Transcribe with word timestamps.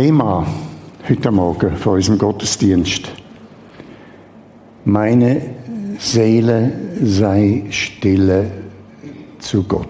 Thema 0.00 0.46
heute 1.06 1.30
Morgen 1.30 1.76
von 1.76 1.96
unserem 1.96 2.16
Gottesdienst. 2.16 3.12
Meine 4.86 5.42
Seele 5.98 6.72
sei 7.02 7.66
stille 7.68 8.50
zu 9.40 9.62
Gott. 9.64 9.86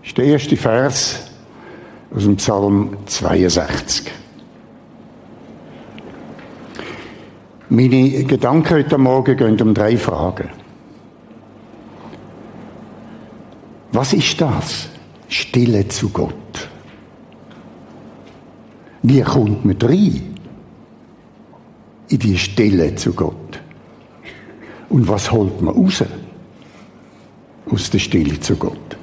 Das 0.00 0.08
ist 0.08 0.16
der 0.16 0.24
erste 0.24 0.56
Vers 0.56 1.30
aus 2.16 2.22
dem 2.22 2.36
Psalm 2.36 2.96
62. 3.04 4.10
Meine 7.68 8.24
Gedanken 8.24 8.74
heute 8.74 8.96
Morgen 8.96 9.36
gehen 9.36 9.60
um 9.60 9.74
drei 9.74 9.98
Fragen. 9.98 10.48
Was 13.92 14.14
ist 14.14 14.40
das? 14.40 14.88
Stille 15.28 15.86
zu 15.88 16.08
Gott. 16.08 16.43
Wie 19.06 19.20
kommt 19.20 19.66
man 19.66 19.76
rein? 19.82 20.34
In 22.08 22.18
die 22.18 22.38
Stille 22.38 22.94
zu 22.94 23.12
Gott. 23.12 23.60
Und 24.88 25.06
was 25.08 25.30
holt 25.30 25.60
man 25.60 25.74
raus? 25.74 26.02
Aus 27.70 27.90
der 27.90 27.98
Stille 27.98 28.40
zu 28.40 28.56
Gott. 28.56 28.96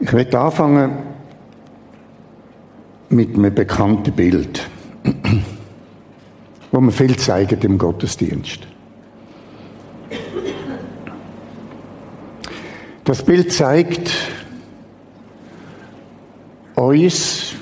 Ich 0.00 0.10
werde 0.10 0.40
anfangen 0.40 0.92
mit 3.10 3.36
einem 3.36 3.54
bekannten 3.54 4.12
Bild, 4.12 4.66
wo 6.72 6.80
man 6.80 6.92
viel 6.92 7.16
zeigt 7.16 7.62
im 7.62 7.76
Gottesdienst. 7.76 8.60
Das 13.04 13.22
Bild 13.22 13.52
zeigt 13.52 14.12
uns, 16.74 17.54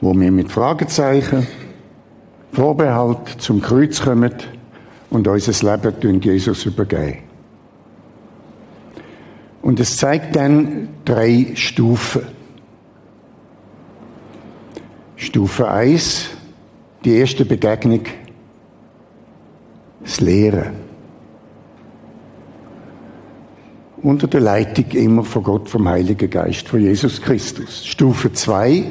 wo 0.00 0.14
wir 0.14 0.30
mit 0.30 0.50
Fragezeichen, 0.50 1.46
Vorbehalt 2.52 3.28
zum 3.38 3.60
Kreuz 3.60 4.00
kommen 4.00 4.32
und 5.10 5.28
unser 5.28 5.66
Leben 5.66 6.20
Jesus 6.20 6.64
übergeben. 6.64 7.18
Und 9.60 9.80
es 9.80 9.96
zeigt 9.96 10.36
dann 10.36 10.88
drei 11.04 11.52
Stufen. 11.54 12.22
Stufe 15.16 15.68
1, 15.68 16.30
die 17.04 17.16
erste 17.16 17.44
Begegnung, 17.44 18.04
das 20.02 20.20
Lehren 20.20 20.85
unter 24.06 24.28
der 24.28 24.40
Leitung 24.40 24.88
immer 24.92 25.24
von 25.24 25.42
Gott, 25.42 25.68
vom 25.68 25.88
Heiligen 25.88 26.30
Geist, 26.30 26.68
von 26.68 26.80
Jesus 26.80 27.20
Christus. 27.20 27.84
Stufe 27.84 28.32
2, 28.32 28.84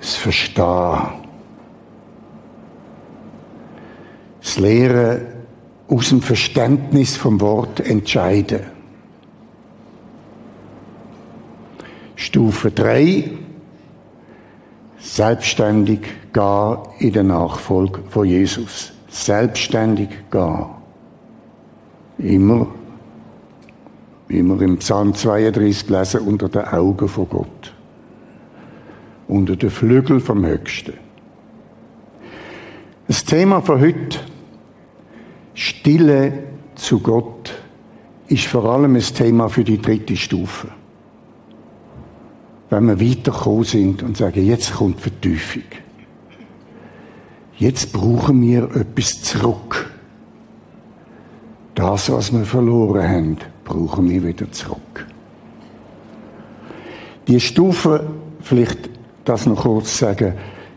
das 0.00 0.16
Verstehen. 0.16 0.98
Das 4.40 4.58
Lehren 4.58 5.26
aus 5.86 6.08
dem 6.08 6.22
Verständnis 6.22 7.18
vom 7.18 7.38
Wort 7.42 7.80
entscheiden. 7.80 8.60
Stufe 12.16 12.70
3, 12.70 13.30
selbstständig 14.96 16.00
gehen 16.32 16.78
in 16.98 17.12
der 17.12 17.24
Nachfolge 17.24 18.00
von 18.08 18.24
Jesus. 18.24 18.94
Selbstständig 19.10 20.08
gehen. 20.30 20.83
Immer, 22.18 22.68
wie 24.28 24.42
wir 24.42 24.60
im 24.62 24.78
Psalm 24.78 25.14
32 25.14 25.88
lesen, 25.88 26.20
unter 26.20 26.48
den 26.48 26.64
Augen 26.64 27.08
von 27.08 27.28
Gott. 27.28 27.74
Unter 29.26 29.56
den 29.56 29.70
Flügeln 29.70 30.20
vom 30.20 30.44
Höchsten. 30.44 30.94
Das 33.06 33.24
Thema 33.24 33.60
von 33.60 33.80
heute, 33.80 34.18
Stille 35.54 36.44
zu 36.74 37.00
Gott, 37.00 37.54
ist 38.28 38.46
vor 38.46 38.64
allem 38.64 38.94
ein 38.94 39.02
Thema 39.02 39.48
für 39.48 39.64
die 39.64 39.80
dritte 39.80 40.16
Stufe. 40.16 40.68
Wenn 42.70 42.86
wir 42.86 43.00
weitergekommen 43.00 43.64
sind 43.64 44.02
und 44.02 44.16
sagen, 44.16 44.44
jetzt 44.44 44.74
kommt 44.74 45.00
Vertiefung. 45.00 45.62
Jetzt 47.56 47.92
brauchen 47.92 48.40
wir 48.42 48.74
etwas 48.74 49.22
zurück. 49.22 49.93
Das, 51.74 52.10
was 52.10 52.32
wir 52.32 52.44
verloren 52.44 53.08
haben, 53.08 53.36
brauchen 53.64 54.08
wir 54.08 54.24
wieder 54.24 54.50
zurück. 54.52 55.06
Die 57.26 57.40
Stufen, 57.40 58.00
vielleicht 58.40 58.90
das 59.24 59.46
noch 59.46 59.62
kurz 59.62 59.98
sagen, 59.98 60.34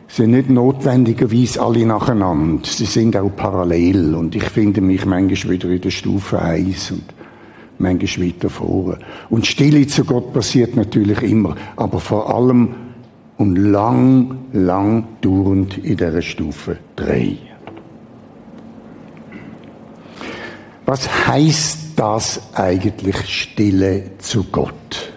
sind 0.08 0.32
nicht 0.32 0.50
notwendigerweise 0.50 1.62
alle 1.62 1.86
nacheinander. 1.86 2.66
Sie 2.66 2.86
sind 2.86 3.18
auch 3.18 3.30
parallel. 3.36 4.16
Und 4.16 4.36
ich 4.36 4.46
finde 4.46 4.82
mich 4.82 5.06
manchmal 5.06 5.54
wieder 5.54 5.70
in 5.70 5.82
der 5.82 5.90
Stufe 5.90 6.42
1 6.42 6.92
und 6.92 7.04
manchmal 7.78 8.28
weiter 8.28 8.50
vorne. 8.50 9.00
Und 9.30 9.46
Stille 9.46 9.86
zu 9.88 10.06
Gott 10.06 10.34
passiert 10.34 10.76
natürlich 10.76 11.22
immer, 11.22 11.56
aber 11.76 12.00
vor 12.00 12.34
allem 12.34 12.70
und 13.38 13.56
lang, 13.56 14.38
lang 14.54 15.08
dauernd 15.22 15.78
in 15.78 15.98
der 15.98 16.22
Stufe 16.22 16.78
3. 16.96 17.47
Was 20.88 21.28
heißt 21.28 21.80
das 21.98 22.40
eigentlich 22.54 23.18
Stille 23.28 24.12
zu 24.20 24.46
Gott? 24.46 25.12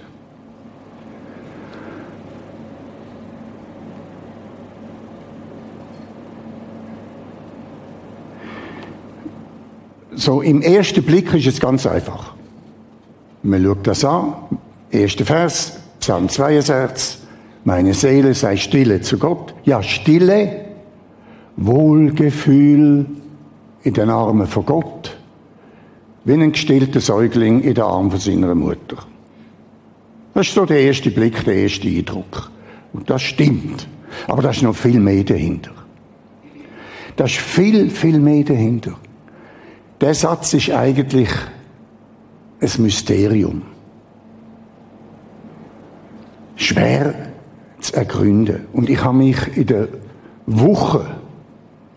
So, 10.13 10.43
im 10.43 10.61
ersten 10.61 11.05
Blick 11.05 11.33
ist 11.35 11.47
es 11.47 11.61
ganz 11.61 11.87
einfach. 11.87 12.35
Man 13.45 13.63
schaut 13.63 13.87
das 13.87 14.05
an, 14.05 14.35
erster 14.91 15.25
Vers, 15.25 15.79
Psalm 16.01 16.29
62, 16.29 17.21
meine 17.63 17.95
Seele 17.95 18.35
sei 18.35 18.57
stille 18.57 19.03
zu 19.03 19.19
Gott. 19.19 19.55
Ja, 19.63 19.85
Stille, 19.85 20.65
Wohlgefühl 21.57 23.07
in 23.85 23.95
den 23.95 24.11
Armen 24.11 24.49
von 24.49 24.67
Gott 24.67 25.20
wie 26.25 26.35
ein 26.35 26.53
gestillter 26.53 27.01
Säugling 27.01 27.63
in 27.63 27.75
den 27.75 27.85
Arm 27.85 28.11
von 28.11 28.21
seiner 28.21 28.55
Mutter. 28.55 28.97
Das 30.35 30.49
ist 30.49 30.55
so 30.55 30.65
der 30.65 30.81
erste 30.81 31.11
Blick, 31.11 31.45
der 31.45 31.55
erste 31.55 31.89
Eindruck. 31.89 32.51
Und 32.93 33.09
das 33.09 33.23
stimmt. 33.23 33.87
Aber 34.27 34.43
da 34.43 34.51
ist 34.51 34.63
noch 34.63 34.75
viel 34.75 35.01
mehr 35.01 35.25
dahinter. 35.25 35.73
Da 37.17 37.25
ist 37.25 37.37
viel, 37.37 37.91
viel 37.91 38.19
mehr 38.19 38.45
dahinter. 38.45 38.93
Der 40.01 40.15
Satz 40.15 40.55
ist 40.55 40.71
eigentlich 40.71 41.29
ein 42.61 42.71
Mysterium. 42.79 43.63
Schwer 46.57 47.15
zu 47.81 47.95
ergründen. 47.95 48.67
Und 48.73 48.89
ich 48.89 49.03
habe 49.03 49.17
mich 49.17 49.57
in 49.57 49.67
der 49.67 49.89
Woche, 50.47 51.07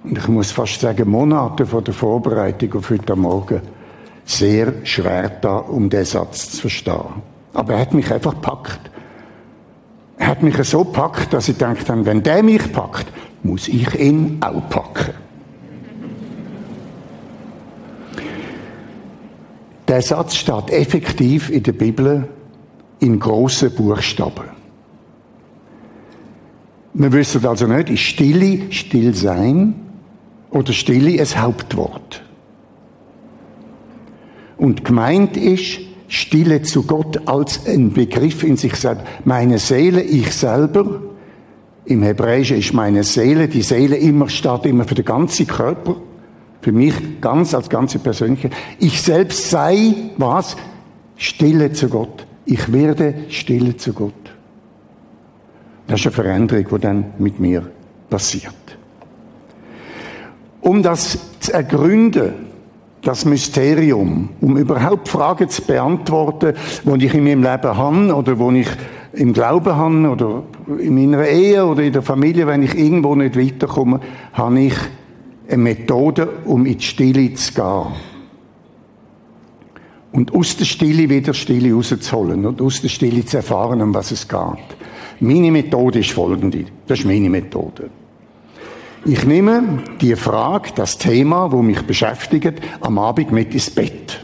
und 0.03 0.17
ich 0.17 0.27
muss 0.27 0.51
fast 0.51 0.79
sagen 0.79 1.09
Monate 1.09 1.65
vor 1.65 1.81
der 1.81 1.93
Vorbereitung 1.93 2.73
auf 2.73 2.89
heute 2.89 3.15
Morgen, 3.15 3.61
sehr 4.25 4.73
schwer 4.83 5.29
da, 5.29 5.57
um 5.57 5.89
den 5.89 6.05
Satz 6.05 6.51
zu 6.51 6.61
verstehen. 6.61 7.21
Aber 7.53 7.73
er 7.73 7.79
hat 7.79 7.93
mich 7.93 8.11
einfach 8.11 8.39
packt. 8.41 8.79
Er 10.17 10.27
hat 10.27 10.43
mich 10.43 10.55
so 10.63 10.83
packt, 10.83 11.33
dass 11.33 11.49
ich 11.49 11.57
dachte, 11.57 12.05
wenn 12.05 12.23
der 12.23 12.43
mich 12.43 12.71
packt, 12.71 13.07
muss 13.43 13.67
ich 13.67 13.93
ihn 13.99 14.37
auch 14.41 14.69
packen. 14.69 15.13
Der 19.87 20.01
Satz 20.01 20.35
steht 20.35 20.69
effektiv 20.69 21.49
in 21.49 21.63
der 21.63 21.73
Bibel 21.73 22.27
in 22.99 23.19
grossen 23.19 23.75
Buchstaben. 23.75 24.49
Wir 26.93 27.11
wissen 27.11 27.45
also 27.45 27.67
nicht, 27.67 27.89
ist 27.89 27.99
Stille 27.99 28.71
still 28.71 29.13
sein 29.13 29.75
oder 30.51 30.71
Stille 30.71 31.21
ein 31.21 31.41
Hauptwort? 31.41 32.22
Und 34.63 34.85
gemeint 34.85 35.35
ist, 35.35 35.81
Stille 36.07 36.61
zu 36.61 36.83
Gott 36.83 37.27
als 37.27 37.67
ein 37.67 37.91
Begriff 37.91 38.43
in 38.43 38.55
sich 38.55 38.77
selbst. 38.77 39.03
Meine 39.25 39.59
Seele, 39.59 40.01
ich 40.01 40.31
selber, 40.31 41.01
im 41.83 42.01
Hebräischen 42.01 42.59
ist 42.59 42.73
meine 42.73 43.03
Seele, 43.03 43.49
die 43.49 43.61
Seele 43.61 43.97
immer 43.97 44.29
steht 44.29 44.65
immer 44.65 44.85
für 44.85 44.95
den 44.95 45.03
ganzen 45.03 45.47
Körper, 45.47 45.97
für 46.61 46.71
mich 46.71 46.93
ganz 47.19 47.53
als 47.53 47.69
ganze 47.69 47.99
Persönlichkeit. 47.99 48.53
Ich 48.79 49.01
selbst 49.01 49.49
sei, 49.49 49.95
was? 50.15 50.55
Stille 51.17 51.73
zu 51.73 51.89
Gott. 51.89 52.25
Ich 52.45 52.71
werde 52.71 53.15
stille 53.27 53.75
zu 53.75 53.91
Gott. 53.91 54.13
Das 55.87 55.99
ist 55.99 56.05
eine 56.05 56.13
Veränderung, 56.13 56.65
die 56.73 56.79
dann 56.79 57.05
mit 57.17 57.37
mir 57.37 57.69
passiert. 58.09 58.53
Um 60.61 60.81
das 60.81 61.19
zu 61.41 61.51
ergründen, 61.51 62.53
das 63.03 63.25
Mysterium, 63.25 64.29
um 64.41 64.57
überhaupt 64.57 65.09
Fragen 65.09 65.49
zu 65.49 65.61
beantworten, 65.63 66.53
die 66.85 67.05
ich 67.05 67.13
in 67.13 67.23
meinem 67.25 67.43
Leben 67.43 67.77
habe 67.77 68.15
oder 68.15 68.39
wo 68.39 68.49
ich 68.51 68.67
im 69.13 69.33
Glauben 69.33 69.75
habe 69.75 70.09
oder 70.09 70.43
in 70.79 70.95
meiner 70.95 71.27
Ehe 71.27 71.65
oder 71.65 71.83
in 71.83 71.93
der 71.93 72.01
Familie, 72.01 72.47
wenn 72.47 72.63
ich 72.63 72.75
irgendwo 72.75 73.13
nicht 73.15 73.37
weiterkomme, 73.37 73.99
habe 74.31 74.59
ich 74.61 74.73
eine 75.47 75.57
Methode, 75.57 76.29
um 76.45 76.65
in 76.65 76.77
die 76.77 76.83
Stille 76.83 77.33
zu 77.33 77.53
gehen. 77.53 77.85
Und 80.13 80.33
aus 80.33 80.55
der 80.55 80.65
Stille 80.65 81.09
wieder 81.09 81.33
Stille 81.33 81.73
rauszuholen 81.73 82.45
und 82.45 82.61
aus 82.61 82.81
der 82.81 82.89
Stille 82.89 83.25
zu 83.25 83.37
erfahren, 83.37 83.81
um 83.81 83.93
was 83.93 84.11
es 84.11 84.27
geht. 84.27 84.39
Meine 85.19 85.51
Methode 85.51 85.99
ist 85.99 86.11
folgende. 86.11 86.65
Das 86.87 86.99
ist 86.99 87.05
meine 87.05 87.29
Methode. 87.29 87.89
Ich 89.05 89.25
nehme 89.25 89.83
die 89.99 90.15
Frage, 90.15 90.69
das 90.75 90.97
Thema, 90.97 91.51
wo 91.51 91.61
mich 91.61 91.81
beschäftigt, 91.81 92.61
am 92.79 92.97
Abend 92.97 93.31
mit 93.31 93.53
ins 93.53 93.69
Bett. 93.69 94.23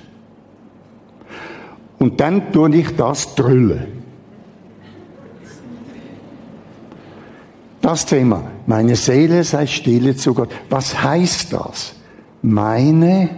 Und 1.97 2.21
dann 2.21 2.53
tue 2.53 2.73
ich 2.75 2.95
das 2.95 3.35
drüllen. 3.35 3.99
Das 7.81 8.05
Thema, 8.05 8.43
meine 8.67 8.95
Seele 8.95 9.43
sei 9.43 9.65
stille 9.65 10.15
zu 10.15 10.33
Gott. 10.33 10.49
Was 10.69 11.01
heißt 11.01 11.53
das? 11.53 11.95
Meine 12.41 13.29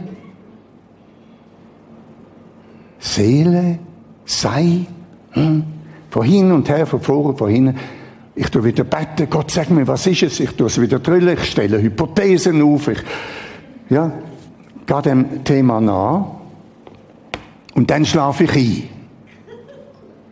Seele 2.99 3.79
sei 4.25 4.85
hm, 5.31 5.63
von 6.09 6.51
und 6.51 6.69
her, 6.69 6.85
von 6.85 7.01
vor 7.01 7.25
und 7.25 7.37
von. 7.37 7.75
Ich 8.36 8.50
tue 8.50 8.63
wieder 8.63 8.83
beten, 8.83 9.30
Gott 9.30 9.51
sag 9.51 9.69
mir, 9.69 9.88
was 9.88 10.07
ist 10.07 10.24
es? 10.24 10.39
Ich 10.39 10.51
tue 10.51 10.68
es 10.68 10.80
wieder 10.80 11.00
drüllen, 11.00 11.38
ich 11.38 11.51
stelle 11.51 11.81
Hypothesen 11.81 12.62
auf, 12.62 12.88
ich, 12.88 13.00
ja, 13.89 14.12
gehe 14.86 15.01
dem 15.01 15.44
Thema 15.44 15.81
nach 15.81 16.25
und 17.75 17.89
dann 17.89 18.06
schlafe 18.06 18.45
ich 18.45 18.56
ein. 18.56 18.89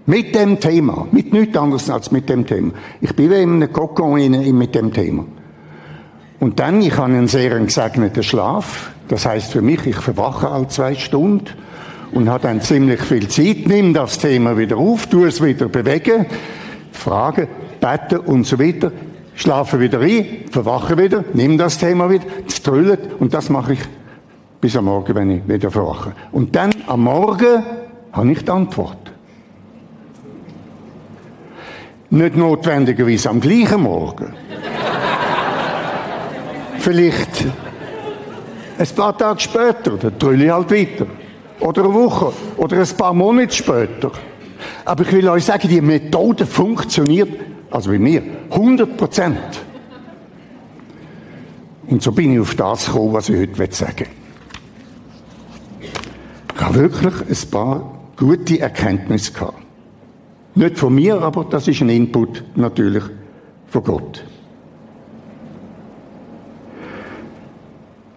Mit 0.05 0.33
dem 0.33 0.59
Thema. 0.59 1.07
Mit 1.11 1.33
nichts 1.33 1.55
anderes 1.55 1.89
als 1.89 2.11
mit 2.11 2.29
dem 2.29 2.45
Thema. 2.47 2.71
Ich 2.99 3.15
bin 3.15 3.29
wie 3.29 3.41
in 3.41 3.61
einem 3.61 3.71
Kokon 3.71 4.57
mit 4.57 4.73
dem 4.73 4.91
Thema. 4.91 5.25
Und 6.39 6.59
dann, 6.59 6.81
ich 6.81 6.95
habe 6.97 7.13
einen 7.13 7.27
sehr 7.27 7.59
gesegneten 7.59 8.23
Schlaf. 8.23 8.91
Das 9.07 9.25
heißt 9.25 9.51
für 9.51 9.61
mich, 9.61 9.85
ich 9.85 9.97
verwache 9.97 10.49
alle 10.49 10.67
zwei 10.67 10.95
Stunden 10.95 11.45
und 12.11 12.29
habe 12.29 12.43
dann 12.43 12.61
ziemlich 12.61 13.01
viel 13.01 13.27
Zeit, 13.27 13.67
nimm 13.67 13.93
das 13.93 14.17
Thema 14.17 14.57
wieder 14.57 14.77
auf, 14.77 15.07
tu 15.07 15.25
es 15.25 15.43
wieder 15.43 15.67
bewegen, 15.67 16.25
frage, 16.91 17.47
beten 17.79 18.19
und 18.19 18.45
so 18.45 18.59
weiter, 18.59 18.91
schlafe 19.35 19.79
wieder 19.79 19.99
ein, 19.99 20.45
verwache 20.51 20.97
wieder, 20.97 21.23
nimm 21.33 21.57
das 21.57 21.77
Thema 21.77 22.09
wieder, 22.09 22.25
es 22.47 22.61
trüllt 22.61 22.99
und 23.19 23.33
das 23.33 23.49
mache 23.49 23.73
ich 23.73 23.79
bis 24.61 24.75
am 24.75 24.85
Morgen, 24.85 25.15
wenn 25.15 25.29
ich 25.29 25.47
wieder 25.47 25.71
verwache. 25.71 26.13
Und 26.31 26.55
dann 26.55 26.71
am 26.87 27.03
Morgen 27.03 27.63
habe 28.11 28.31
ich 28.31 28.43
die 28.43 28.51
Antwort. 28.51 28.97
Nicht 32.09 32.35
notwendigerweise 32.35 33.29
am 33.29 33.39
gleichen 33.39 33.83
Morgen. 33.83 34.33
Vielleicht 36.79 37.45
ein 38.77 38.87
paar 38.95 39.17
Tage 39.17 39.39
später, 39.39 39.91
dann 39.91 40.17
trülle 40.17 40.45
ich 40.45 40.51
halt 40.51 40.71
weiter. 40.71 41.05
Oder 41.59 41.83
eine 41.83 41.93
Woche. 41.93 42.33
Oder 42.57 42.77
ein 42.77 42.87
paar 42.97 43.13
Monate 43.13 43.53
später. 43.53 44.11
Aber 44.85 45.03
ich 45.03 45.11
will 45.11 45.27
euch 45.29 45.45
sagen, 45.45 45.67
die 45.67 45.81
Methode 45.81 46.45
funktioniert, 46.45 47.29
also 47.71 47.91
bei 47.91 47.99
mir, 47.99 48.23
100 48.49 48.97
Prozent. 48.97 49.37
Und 51.87 52.03
so 52.03 52.11
bin 52.11 52.33
ich 52.33 52.39
auf 52.39 52.55
das 52.55 52.87
gekommen, 52.87 53.13
was 53.13 53.29
ich 53.29 53.37
heute 53.37 53.75
sagen 53.75 53.99
will. 53.99 55.89
Ich 56.55 56.61
habe 56.61 56.75
wirklich 56.75 57.13
ein 57.15 57.49
paar 57.49 57.99
gute 58.17 58.59
Erkenntnisse 58.59 59.33
gehabt. 59.33 59.63
Nicht 60.55 60.77
von 60.77 60.93
mir, 60.93 61.21
aber 61.21 61.45
das 61.45 61.67
ist 61.67 61.81
ein 61.81 61.89
Input 61.89 62.43
natürlich 62.55 63.03
von 63.67 63.83
Gott. 63.83 64.23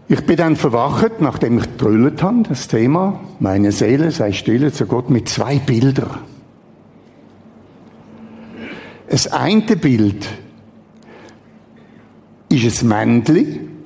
Ich 0.09 0.27
bin 0.27 0.37
dann 0.37 0.57
verwacht, 0.57 1.21
nachdem 1.21 1.59
ich 1.59 1.65
getrüllt 1.65 2.23
habe, 2.23 2.43
das 2.47 2.69
Thema, 2.69 3.21
meine 3.39 3.73
Seele 3.73 4.11
sei 4.11 4.33
stille 4.33 4.73
zu 4.73 4.87
Gott, 4.87 5.09
mit 5.09 5.29
zwei 5.29 5.59
Bildern. 5.59 6.32
Das 9.13 9.27
eine 9.27 9.61
Bild 9.77 10.27
ist 12.49 12.83
ein 12.83 12.89
Männchen, 12.89 13.37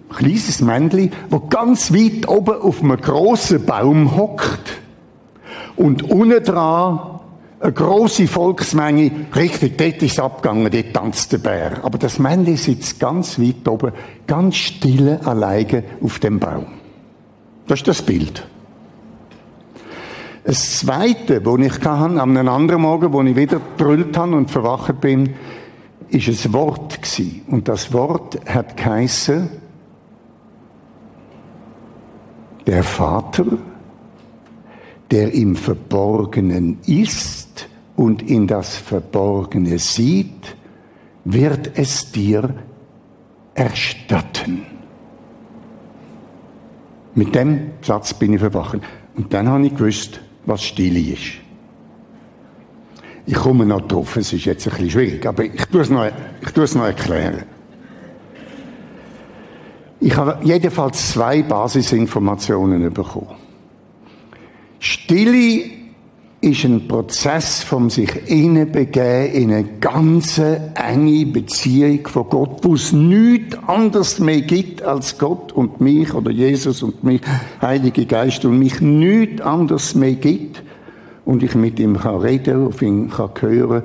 ein 0.08 0.16
kleines 0.16 0.60
Männchen, 0.60 1.10
das 1.28 1.40
ganz 1.50 1.92
weit 1.92 2.28
oben 2.28 2.62
auf 2.62 2.80
einem 2.80 2.96
grossen 2.96 3.66
Baum 3.66 4.16
hockt 4.16 4.78
und 5.74 6.04
unten 6.04 6.44
dran 6.44 7.18
eine 7.58 7.72
große 7.72 8.28
Volksmenge, 8.28 9.10
richtig, 9.34 9.76
dort 9.76 10.00
ist 10.00 10.12
es 10.12 10.20
abgegangen, 10.20 10.70
dort 10.70 10.94
tanzt 10.94 11.32
der 11.32 11.38
Bär. 11.38 11.84
Aber 11.84 11.98
das 11.98 12.20
Männchen 12.20 12.56
sitzt 12.56 13.00
ganz 13.00 13.36
weit 13.40 13.66
oben, 13.66 13.90
ganz 14.28 14.54
stille, 14.54 15.26
alleine 15.26 15.82
auf 16.02 16.20
dem 16.20 16.38
Baum. 16.38 16.66
Das 17.66 17.80
ist 17.80 17.88
das 17.88 18.00
Bild. 18.00 18.46
Das 20.46 20.78
Zweite, 20.78 21.44
wo 21.44 21.58
ich 21.58 21.80
kann, 21.80 22.20
an 22.20 22.36
einem 22.36 22.48
anderen 22.48 22.82
Morgen, 22.82 23.12
wo 23.12 23.20
ich 23.22 23.34
wieder 23.34 23.58
brüllt 23.58 24.16
habe 24.16 24.36
und 24.36 24.48
verwacht 24.48 25.00
bin, 25.00 25.34
ist 26.08 26.28
ein 26.28 26.52
Wort 26.52 27.02
gewesen. 27.02 27.42
Und 27.48 27.66
das 27.66 27.92
Wort 27.92 28.38
hat 28.48 28.76
geheißen, 28.76 29.50
der 32.64 32.84
Vater 32.84 33.44
der 35.10 35.32
im 35.34 35.54
Verborgenen 35.56 36.78
ist 36.86 37.68
und 37.94 38.22
in 38.28 38.46
das 38.46 38.76
Verborgene 38.76 39.78
sieht, 39.78 40.56
wird 41.24 41.78
es 41.78 42.12
dir 42.12 42.54
erstatten. 43.54 44.62
Mit 47.14 47.34
dem 47.34 47.70
Satz 47.82 48.14
bin 48.14 48.34
ich 48.34 48.40
verwachen. 48.40 48.82
Und 49.16 49.32
dann 49.32 49.48
habe 49.48 49.66
ich 49.66 49.74
gewusst, 49.74 50.20
was 50.46 50.62
Stille 50.62 51.00
ist. 51.00 51.40
Ich 53.26 53.34
komme 53.34 53.66
noch 53.66 53.80
drauf, 53.82 54.16
es 54.16 54.32
ist 54.32 54.44
jetzt 54.44 54.66
ein 54.66 54.70
bisschen 54.70 54.90
schwierig, 54.90 55.26
aber 55.26 55.44
ich 55.44 55.64
tue 55.66 55.80
es 55.80 55.90
noch, 55.90 56.06
ich 56.40 56.50
tue 56.52 56.64
es 56.64 56.74
noch 56.74 56.84
erklären. 56.84 57.42
Ich 59.98 60.16
habe 60.16 60.38
jedenfalls 60.44 61.12
zwei 61.12 61.42
Basisinformationen 61.42 62.92
bekommen. 62.92 63.34
Stille 64.78 65.85
ist 66.40 66.64
ein 66.64 66.86
Prozess 66.86 67.62
vom 67.62 67.88
sich 67.88 68.10
hineinbegeben 68.10 69.32
in 69.32 69.52
eine 69.52 69.68
ganz 69.80 70.38
enge 70.38 71.26
Beziehung 71.26 72.06
von 72.06 72.28
Gott, 72.28 72.58
wo 72.62 72.74
es 72.74 72.92
nichts 72.92 73.56
anderes 73.66 74.18
mehr 74.18 74.42
gibt 74.42 74.82
als 74.82 75.18
Gott 75.18 75.52
und 75.52 75.80
mich 75.80 76.12
oder 76.12 76.30
Jesus 76.30 76.82
und 76.82 77.02
mich, 77.02 77.22
Heilige 77.60 78.06
Geist 78.06 78.44
und 78.44 78.58
mich 78.58 78.80
nichts 78.80 79.40
anderes 79.40 79.94
mehr 79.94 80.12
gibt 80.12 80.62
und 81.24 81.42
ich 81.42 81.54
mit 81.54 81.80
ihm 81.80 81.98
kann 81.98 82.20
reden, 82.20 82.66
auf 82.66 82.82
ihn 82.82 83.10
kann 83.10 83.30
hören, 83.40 83.82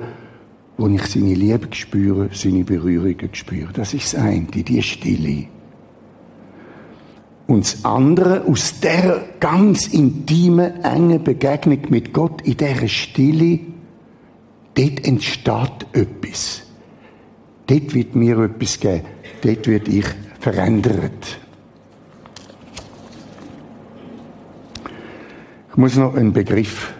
wo 0.76 0.88
ich 0.88 1.04
seine 1.06 1.34
Liebe 1.34 1.68
spüre, 1.72 2.28
seine 2.32 2.64
Berührungen 2.64 3.30
spüre. 3.32 3.72
Das 3.72 3.94
ist 3.94 4.12
das 4.12 4.20
eine, 4.20 4.46
die 4.46 4.82
Stille. 4.82 5.46
Und 7.46 7.64
das 7.64 7.84
andere, 7.84 8.44
aus 8.46 8.80
der 8.80 9.24
ganz 9.40 9.86
intimen, 9.88 10.82
engen 10.84 11.22
Begegnung 11.22 11.80
mit 11.90 12.12
Gott, 12.12 12.42
in 12.42 12.56
dieser 12.56 12.88
Stille, 12.88 13.60
dort 14.74 15.06
entsteht 15.06 15.86
etwas. 15.92 16.62
Dort 17.66 17.94
wird 17.94 18.14
mir 18.14 18.38
etwas 18.38 18.80
geben. 18.80 19.04
Dort 19.42 19.66
wird 19.66 19.88
ich 19.88 20.06
verändert. 20.40 21.38
Ich 25.70 25.76
muss 25.76 25.96
noch 25.96 26.14
einen 26.14 26.32
Begriff 26.32 26.92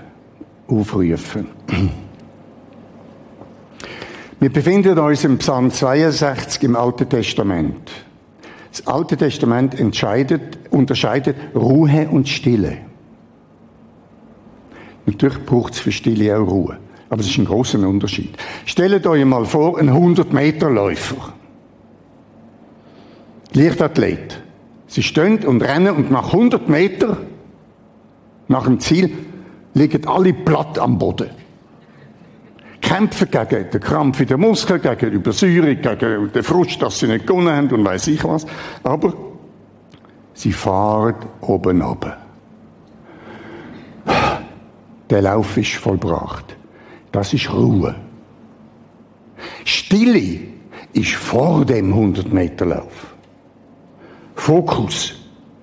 aufrufen. 0.67 1.47
Wir 4.41 4.51
befinden 4.51 4.99
uns 4.99 5.25
im 5.25 5.39
Psalm 5.39 5.71
62 5.71 6.63
im 6.65 6.75
Alten 6.75 7.09
Testament. 7.09 7.91
Das 8.73 8.87
Alte 8.87 9.19
Testament 9.19 9.79
unterscheidet 9.79 11.37
Ruhe 11.55 12.09
und 12.11 12.27
Stille. 12.27 12.79
Natürlich 15.05 15.45
braucht 15.45 15.75
es 15.75 15.81
für 15.81 15.93
Stille 15.93 16.35
auch 16.39 16.51
Ruhe. 16.51 16.79
Aber 17.11 17.21
es 17.21 17.29
ist 17.29 17.37
ein 17.37 17.45
großer 17.45 17.87
Unterschied. 17.87 18.35
Stellt 18.65 19.07
euch 19.07 19.23
mal 19.27 19.45
vor, 19.45 19.79
ein 19.79 19.91
100-Meter-Läufer. 19.91 21.35
Leichtathlet. 23.53 24.43
Sie 24.87 25.03
stehen 25.03 25.45
und 25.45 25.61
rennen 25.61 25.95
und 25.95 26.11
nach 26.11 26.33
100 26.33 26.71
Meter, 26.71 27.19
nach 28.49 28.65
dem 28.65 28.81
Ziel, 28.81 29.13
liegen 29.75 30.07
alle 30.07 30.33
platt 30.33 30.79
am 30.79 30.97
Boden 30.99 31.42
kämpfen 32.93 33.31
gegen 33.31 33.71
den 33.71 33.81
Krampf 33.81 34.21
in 34.21 34.27
den 34.27 34.41
Muskeln, 34.41 34.81
gegen 34.81 35.11
die 35.11 35.17
Übersäuerung, 35.17 35.81
gegen 35.81 36.33
den 36.33 36.43
Frust, 36.43 36.83
dass 36.83 36.99
sie 36.99 37.07
nicht 37.07 37.27
gewonnen 37.27 37.55
haben 37.55 37.71
und 37.71 37.85
weiß 37.85 38.09
ich 38.09 38.23
was. 38.25 38.47
Aber 38.83 39.15
Sie 40.35 40.53
fahren 40.53 41.15
oben 41.43 41.83
runter. 41.83 42.17
Der 45.11 45.23
Lauf 45.23 45.57
ist 45.57 45.75
vollbracht. 45.75 46.57
Das 47.13 47.35
ist 47.35 47.53
Ruhe. 47.53 47.95
Stille 49.65 50.41
ist 50.93 51.13
vor 51.13 51.65
dem 51.65 51.95
100-Meter-Lauf. 51.95 53.15
Fokus. 54.35 55.15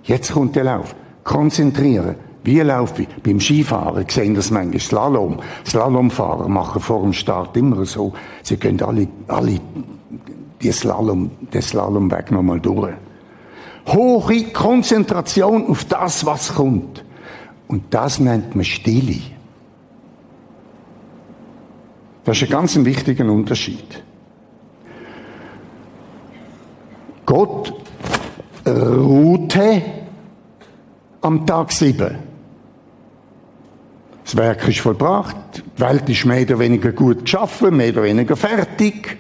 Jetzt 0.04 0.32
kommt 0.34 0.56
der 0.56 0.66
Lauf. 0.66 0.96
Konzentrieren. 1.24 2.16
Wie 2.44 2.60
laufe 2.62 3.04
ich? 3.04 3.10
Beim 3.22 3.40
Skifahren 3.40 4.06
sehen 4.08 4.34
das 4.34 4.50
manchmal 4.52 4.80
Slalom. 4.80 5.40
Slalomfahrer 5.66 6.48
machen 6.48 6.82
vor 6.82 7.02
dem 7.02 7.14
Start 7.14 7.58
immer 7.58 7.86
so. 7.86 8.14
Sie 8.44 8.58
gehen 8.58 8.82
alle, 8.82 9.08
alle 9.28 9.60
die 10.62 10.72
Slalom, 10.72 11.32
den 11.54 11.62
Slalomweg 11.62 12.32
nochmal 12.32 12.60
durch. 12.60 12.94
Hohe 13.88 14.44
Konzentration 14.54 15.68
auf 15.68 15.86
das, 15.86 16.26
was 16.26 16.56
kommt. 16.56 17.04
Und 17.68 17.94
das 17.94 18.20
nennt 18.20 18.56
man 18.56 18.66
Stille. 18.66 19.22
Das 22.24 22.38
ist 22.38 22.44
ein 22.44 22.50
ganz 22.50 22.76
wichtiger 22.76 23.26
Unterschied. 23.26 24.04
Gott 27.26 27.74
ruhte 28.66 29.82
am 31.22 31.46
Tag 31.46 31.72
sieben. 31.72 32.29
Das 34.30 34.38
Werk 34.38 34.68
ist 34.68 34.82
vollbracht, 34.82 35.64
die 35.76 35.82
Welt 35.82 36.08
ist 36.08 36.24
mehr 36.24 36.44
oder 36.44 36.60
weniger 36.60 36.92
gut 36.92 37.22
geschaffen, 37.22 37.76
mehr 37.76 37.90
oder 37.90 38.04
weniger 38.04 38.36
fertig. 38.36 39.18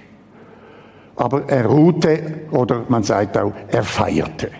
Aber 1.15 1.49
er 1.49 1.65
ruhte, 1.65 2.41
oder 2.51 2.85
man 2.89 3.01
sagt 3.01 3.35
auch, 3.35 3.51
er 3.69 3.81
feierte. 3.81 4.51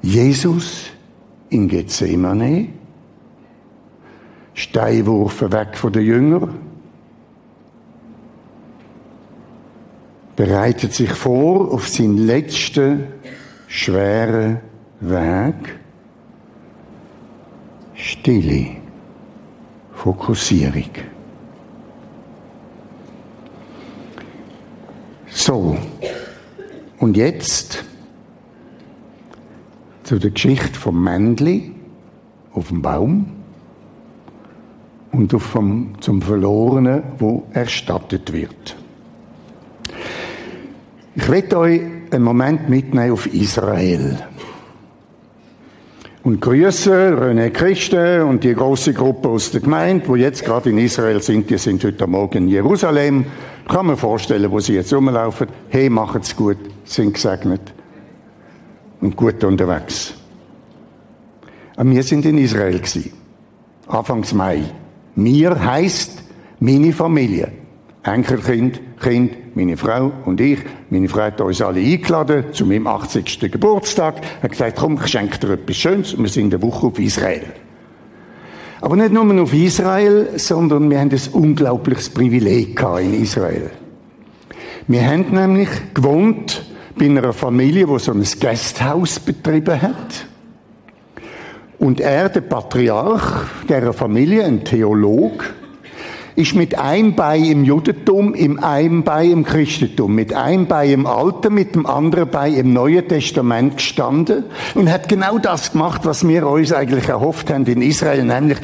Jesus 0.00 0.92
in 1.48 1.66
Gethsemane, 1.66 2.68
Steinwurf 4.54 5.42
weg 5.50 5.76
von 5.76 5.92
den 5.92 6.04
Jüngern, 6.04 6.54
bereitet 10.36 10.92
sich 10.92 11.10
vor 11.10 11.72
auf 11.72 11.88
seinen 11.88 12.18
letzten 12.18 13.08
schweren 13.66 14.60
Weg. 15.00 15.80
Stille, 18.06 18.68
Fokussierung. 19.92 20.90
So, 25.28 25.76
und 27.00 27.16
jetzt 27.16 27.84
zu 30.04 30.20
der 30.20 30.30
Geschichte 30.30 30.78
vom 30.78 31.02
Männli 31.02 31.72
auf 32.52 32.68
dem 32.68 32.80
Baum 32.80 33.26
und 35.10 35.34
auf 35.34 35.42
vom, 35.42 36.00
zum 36.00 36.22
Verlorenen, 36.22 37.02
wo 37.18 37.48
erstattet 37.54 38.32
wird. 38.32 38.76
Ich 41.16 41.28
werde 41.28 41.58
euch 41.58 41.80
einen 42.12 42.22
Moment 42.22 42.68
mitnehmen 42.68 43.10
auf 43.10 43.26
Israel. 43.26 44.28
Und 46.26 46.40
grüße 46.40 47.16
René 47.16 47.50
Christen 47.50 48.22
und 48.22 48.42
die 48.42 48.52
große 48.52 48.92
Gruppe 48.92 49.28
aus 49.28 49.52
der 49.52 49.60
Gemeinde, 49.60 50.08
wo 50.08 50.16
jetzt 50.16 50.44
gerade 50.44 50.70
in 50.70 50.78
Israel 50.78 51.22
sind. 51.22 51.48
Die 51.48 51.56
sind 51.56 51.84
heute 51.84 52.04
Morgen 52.08 52.38
in 52.38 52.48
Jerusalem. 52.48 53.26
Kann 53.68 53.86
mir 53.86 53.96
vorstellen, 53.96 54.50
wo 54.50 54.58
sie 54.58 54.74
jetzt 54.74 54.92
rumlaufen. 54.92 55.46
Hey, 55.68 55.88
macht's 55.88 56.34
gut, 56.34 56.56
sind 56.82 57.14
gesegnet 57.14 57.60
und 59.00 59.14
gut 59.14 59.44
unterwegs. 59.44 60.14
Und 61.76 61.94
wir 61.94 62.02
sind 62.02 62.24
in 62.24 62.38
Israel 62.38 62.80
gewesen. 62.80 63.12
Anfangs 63.86 64.34
Mai. 64.34 64.64
Mir 65.14 65.64
heißt 65.64 66.24
meine 66.58 66.92
Familie. 66.92 67.52
Enkelkind, 68.06 68.80
Kind, 69.00 69.56
meine 69.56 69.76
Frau 69.76 70.12
und 70.24 70.40
ich. 70.40 70.58
Meine 70.90 71.08
Frau 71.08 71.22
hat 71.22 71.40
uns 71.40 71.60
alle 71.60 71.80
eingeladen 71.80 72.44
zu 72.52 72.64
meinem 72.66 72.86
80. 72.86 73.50
Geburtstag. 73.50 74.16
Hat 74.42 74.50
gesagt, 74.50 74.76
komm, 74.76 74.98
ich 75.02 75.10
schenke 75.10 75.38
dir 75.38 75.54
etwas 75.54 75.76
Schönes. 75.76 76.14
Und 76.14 76.22
wir 76.22 76.30
sind 76.30 76.54
eine 76.54 76.62
Woche 76.62 76.86
auf 76.86 76.98
Israel. 76.98 77.44
Aber 78.80 78.96
nicht 78.96 79.12
nur 79.12 79.42
auf 79.42 79.52
Israel, 79.52 80.28
sondern 80.36 80.90
wir 80.90 81.00
haben 81.00 81.10
ein 81.10 81.32
unglaubliches 81.32 82.10
Privileg 82.10 82.80
in 83.00 83.22
Israel. 83.22 83.70
Wir 84.86 85.04
haben 85.04 85.26
nämlich 85.32 85.68
gewohnt 85.94 86.64
bei 86.96 87.06
einer 87.06 87.32
Familie, 87.32 87.86
die 87.86 87.98
so 87.98 88.12
ein 88.12 88.24
Gasthaus 88.38 89.18
betrieben 89.18 89.80
hat. 89.82 90.26
Und 91.78 92.00
er, 92.00 92.28
der 92.28 92.42
Patriarch 92.42 93.46
dieser 93.68 93.92
Familie, 93.92 94.44
ein 94.44 94.64
Theolog, 94.64 95.44
ist 96.36 96.54
mit 96.54 96.78
einem 96.78 97.14
Bein 97.14 97.44
im 97.44 97.64
Judentum, 97.64 98.34
im 98.34 98.62
einem 98.62 99.02
Bein 99.02 99.30
im 99.30 99.44
Christentum, 99.44 100.14
mit 100.14 100.34
einem 100.34 100.66
Bein 100.66 100.90
im 100.90 101.06
Alten, 101.06 101.54
mit 101.54 101.74
dem 101.74 101.86
anderen 101.86 102.28
Bein 102.28 102.54
im 102.54 102.72
Neuen 102.74 103.08
Testament 103.08 103.78
gestanden 103.78 104.44
und 104.74 104.92
hat 104.92 105.08
genau 105.08 105.38
das 105.38 105.72
gemacht, 105.72 106.02
was 106.04 106.28
wir 106.28 106.46
uns 106.46 106.72
eigentlich 106.72 107.08
erhofft 107.08 107.50
haben 107.50 107.64
in 107.66 107.80
Israel, 107.82 108.22
nämlich 108.22 108.58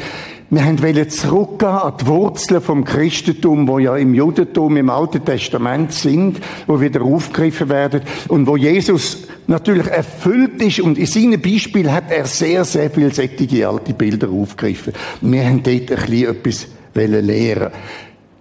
wir 0.50 0.82
wollen 0.82 1.08
zurückgehen 1.08 1.70
an 1.70 1.94
die 1.98 2.06
Wurzeln 2.06 2.60
vom 2.60 2.84
Christentum, 2.84 3.66
wo 3.66 3.78
ja 3.78 3.96
im 3.96 4.12
Judentum, 4.12 4.76
im 4.76 4.90
Alten 4.90 5.24
Testament 5.24 5.94
sind, 5.94 6.40
wo 6.66 6.78
wieder 6.78 7.00
aufgegriffen 7.00 7.70
werden 7.70 8.02
und 8.28 8.46
wo 8.46 8.58
Jesus 8.58 9.28
natürlich 9.46 9.86
erfüllt 9.86 10.60
ist 10.60 10.80
und 10.80 10.98
in 10.98 11.06
seinem 11.06 11.40
Beispiel 11.40 11.90
hat 11.90 12.10
er 12.10 12.26
sehr, 12.26 12.66
sehr 12.66 12.90
vielseitige 12.90 13.66
alte 13.66 13.94
Bilder 13.94 14.28
aufgegriffen. 14.28 14.92
Wir 15.22 15.42
haben 15.46 15.62
dort 15.62 15.74
ein 15.74 15.86
bisschen 15.86 16.28
etwas 16.28 16.66
lehren 16.94 17.70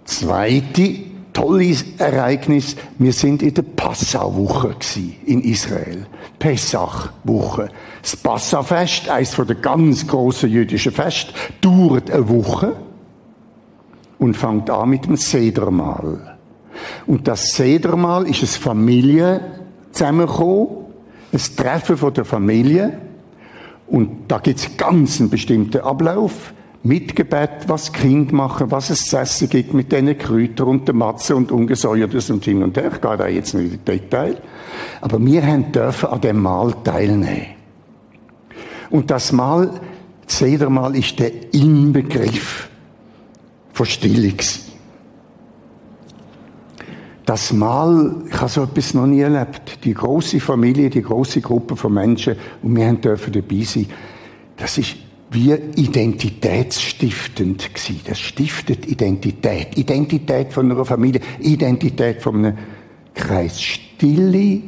Zweite 0.04 1.12
tolles 1.32 1.84
Ereignis, 1.98 2.76
wir 2.98 3.12
sind 3.12 3.42
in 3.42 3.54
der 3.54 3.62
Passauwoche 3.62 4.76
in 5.26 5.42
Israel. 5.42 6.06
Pessachwoche. 6.38 7.68
Das 8.02 8.16
Passafest, 8.16 9.08
eines 9.08 9.34
der 9.36 9.54
ganz 9.56 10.06
grossen 10.06 10.50
jüdischen 10.50 10.92
Fest, 10.92 11.32
dauert 11.60 12.10
eine 12.10 12.28
Woche 12.28 12.76
und 14.18 14.36
fängt 14.36 14.68
an 14.70 14.90
mit 14.90 15.06
dem 15.06 15.16
Sedermahl. 15.16 16.36
Und 17.06 17.28
das 17.28 17.54
Sedermahl 17.54 18.26
ist 18.28 18.42
ein 18.42 18.48
Familie 18.48 19.40
zusammengekommen, 19.92 20.68
ein 21.32 21.40
Treffen 21.56 21.96
von 21.96 22.12
der 22.14 22.24
Familie. 22.24 22.98
Und 23.86 24.24
da 24.28 24.38
gibt 24.38 24.58
es 24.58 24.76
ganz 24.76 25.20
einen 25.20 25.30
bestimmten 25.30 25.80
Ablauf 25.80 26.52
mit 26.84 27.14
Gebet, 27.14 27.68
was 27.68 27.92
Kind 27.92 28.32
machen, 28.32 28.70
was 28.70 28.90
es 28.90 29.06
zu 29.06 29.18
essen 29.18 29.48
gibt 29.48 29.72
mit 29.72 29.92
diesen 29.92 30.18
Kräutern 30.18 30.68
und 30.68 30.88
der 30.88 30.94
Matze 30.94 31.36
und 31.36 31.52
Ungesäuertes 31.52 32.30
und 32.30 32.44
hin 32.44 32.62
und 32.62 32.76
her. 32.76 32.90
Ich 32.92 33.00
gehe 33.00 33.16
da 33.16 33.28
jetzt 33.28 33.54
nicht 33.54 33.72
in 33.72 33.84
Detail. 33.84 34.38
Aber 35.00 35.24
wir 35.24 35.46
haben 35.46 35.70
dürfen 35.70 36.08
an 36.08 36.20
dem 36.20 36.42
Mahl 36.42 36.74
teilnehmen. 36.82 37.46
Und 38.90 39.10
das 39.10 39.32
Mahl, 39.32 39.80
Sedermahl, 40.26 40.96
ist 40.96 41.18
der 41.18 41.54
Inbegriff 41.54 42.68
von 43.72 43.86
Stille 43.86 44.34
Das 47.24 47.52
Mahl, 47.52 48.24
ich 48.28 48.40
habe 48.40 48.50
so 48.50 48.64
etwas 48.64 48.92
noch 48.92 49.06
nie 49.06 49.20
erlebt. 49.20 49.84
Die 49.84 49.94
große 49.94 50.40
Familie, 50.40 50.90
die 50.90 51.02
große 51.02 51.40
Gruppe 51.40 51.76
von 51.76 51.94
Menschen 51.94 52.34
und 52.62 52.76
wir 52.76 52.92
dürfen 52.94 53.32
dabei 53.32 53.62
sein. 53.62 53.86
Das 54.56 54.76
ist 54.78 54.96
wie 55.32 55.54
identitätsstiftend 55.54 57.74
gewesen. 57.74 58.00
Das 58.06 58.18
stiftet 58.18 58.86
Identität. 58.86 59.78
Identität 59.78 60.52
von 60.52 60.70
einer 60.70 60.84
Familie, 60.84 61.22
Identität 61.40 62.20
von 62.22 62.36
einem 62.36 62.58
Kreis. 63.14 63.60
Stille 63.60 64.62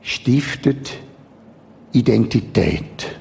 stiftet 0.00 0.92
Identität. 1.92 3.18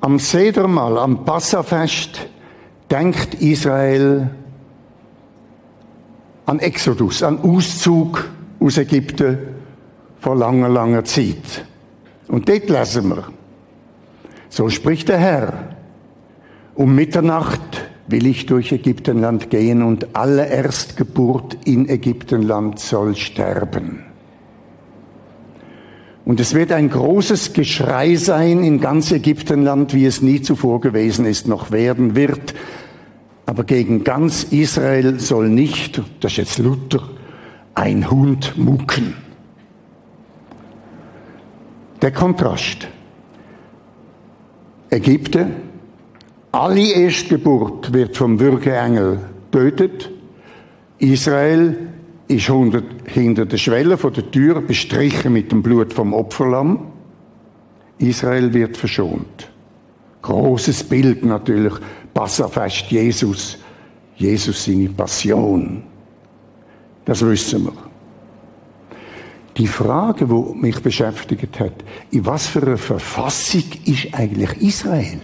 Am 0.00 0.18
Sedermal, 0.18 0.98
am 0.98 1.24
Passafest, 1.24 2.28
denkt 2.90 3.34
Israel 3.34 4.30
an 6.46 6.58
Exodus, 6.58 7.22
an 7.22 7.38
Auszug 7.40 8.28
aus 8.60 8.78
Ägypten 8.78 9.38
vor 10.20 10.36
langer, 10.36 10.68
langer 10.68 11.04
Zeit. 11.04 11.64
Und 12.28 12.48
dort 12.48 12.68
lesen 12.68 13.08
wir, 13.08 13.24
so 14.52 14.68
spricht 14.68 15.08
der 15.08 15.18
Herr. 15.18 15.76
Um 16.74 16.94
Mitternacht 16.94 17.88
will 18.06 18.26
ich 18.26 18.44
durch 18.44 18.70
Ägyptenland 18.70 19.48
gehen 19.48 19.82
und 19.82 20.14
alle 20.14 20.46
Erstgeburt 20.46 21.56
in 21.64 21.88
Ägyptenland 21.88 22.78
soll 22.78 23.16
sterben. 23.16 24.04
Und 26.26 26.38
es 26.38 26.52
wird 26.52 26.70
ein 26.70 26.90
großes 26.90 27.54
Geschrei 27.54 28.16
sein 28.16 28.62
in 28.62 28.78
ganz 28.78 29.10
Ägyptenland, 29.10 29.94
wie 29.94 30.04
es 30.04 30.20
nie 30.20 30.42
zuvor 30.42 30.82
gewesen 30.82 31.24
ist, 31.24 31.48
noch 31.48 31.70
werden 31.70 32.14
wird. 32.14 32.54
Aber 33.46 33.64
gegen 33.64 34.04
ganz 34.04 34.44
Israel 34.44 35.18
soll 35.18 35.48
nicht, 35.48 36.02
das 36.20 36.32
ist 36.32 36.38
jetzt 36.38 36.58
Luther, 36.58 37.08
ein 37.74 38.10
Hund 38.10 38.58
mucken. 38.58 39.14
Der 42.02 42.12
Kontrast. 42.12 42.86
Ägypten, 44.92 45.54
alle 46.52 46.92
Erstgeburt 46.92 47.94
wird 47.94 48.14
vom 48.14 48.38
Würgeengel 48.38 49.20
tötet. 49.50 50.10
Israel 50.98 51.88
ist 52.28 52.52
hinter 53.06 53.46
der 53.46 53.56
Schwelle 53.56 53.96
von 53.96 54.12
der 54.12 54.30
Tür 54.30 54.60
bestrichen 54.60 55.32
mit 55.32 55.50
dem 55.50 55.62
Blut 55.62 55.94
vom 55.94 56.12
Opferlamm. 56.12 56.92
Israel 57.98 58.52
wird 58.52 58.76
verschont. 58.76 59.50
Großes 60.20 60.84
Bild 60.84 61.24
natürlich, 61.24 61.72
Passafest 62.12 62.90
Jesus, 62.90 63.56
Jesus 64.16 64.62
seine 64.62 64.90
Passion. 64.90 65.84
Das 67.06 67.24
wissen 67.24 67.64
wir. 67.64 67.91
Die 69.56 69.66
Frage, 69.66 70.30
wo 70.30 70.54
mich 70.54 70.80
beschäftigt 70.80 71.60
hat, 71.60 71.74
in 72.10 72.24
was 72.24 72.46
für 72.46 72.62
einer 72.62 72.78
Verfassung 72.78 73.64
ist 73.84 74.08
eigentlich 74.12 74.56
Israel? 74.62 75.20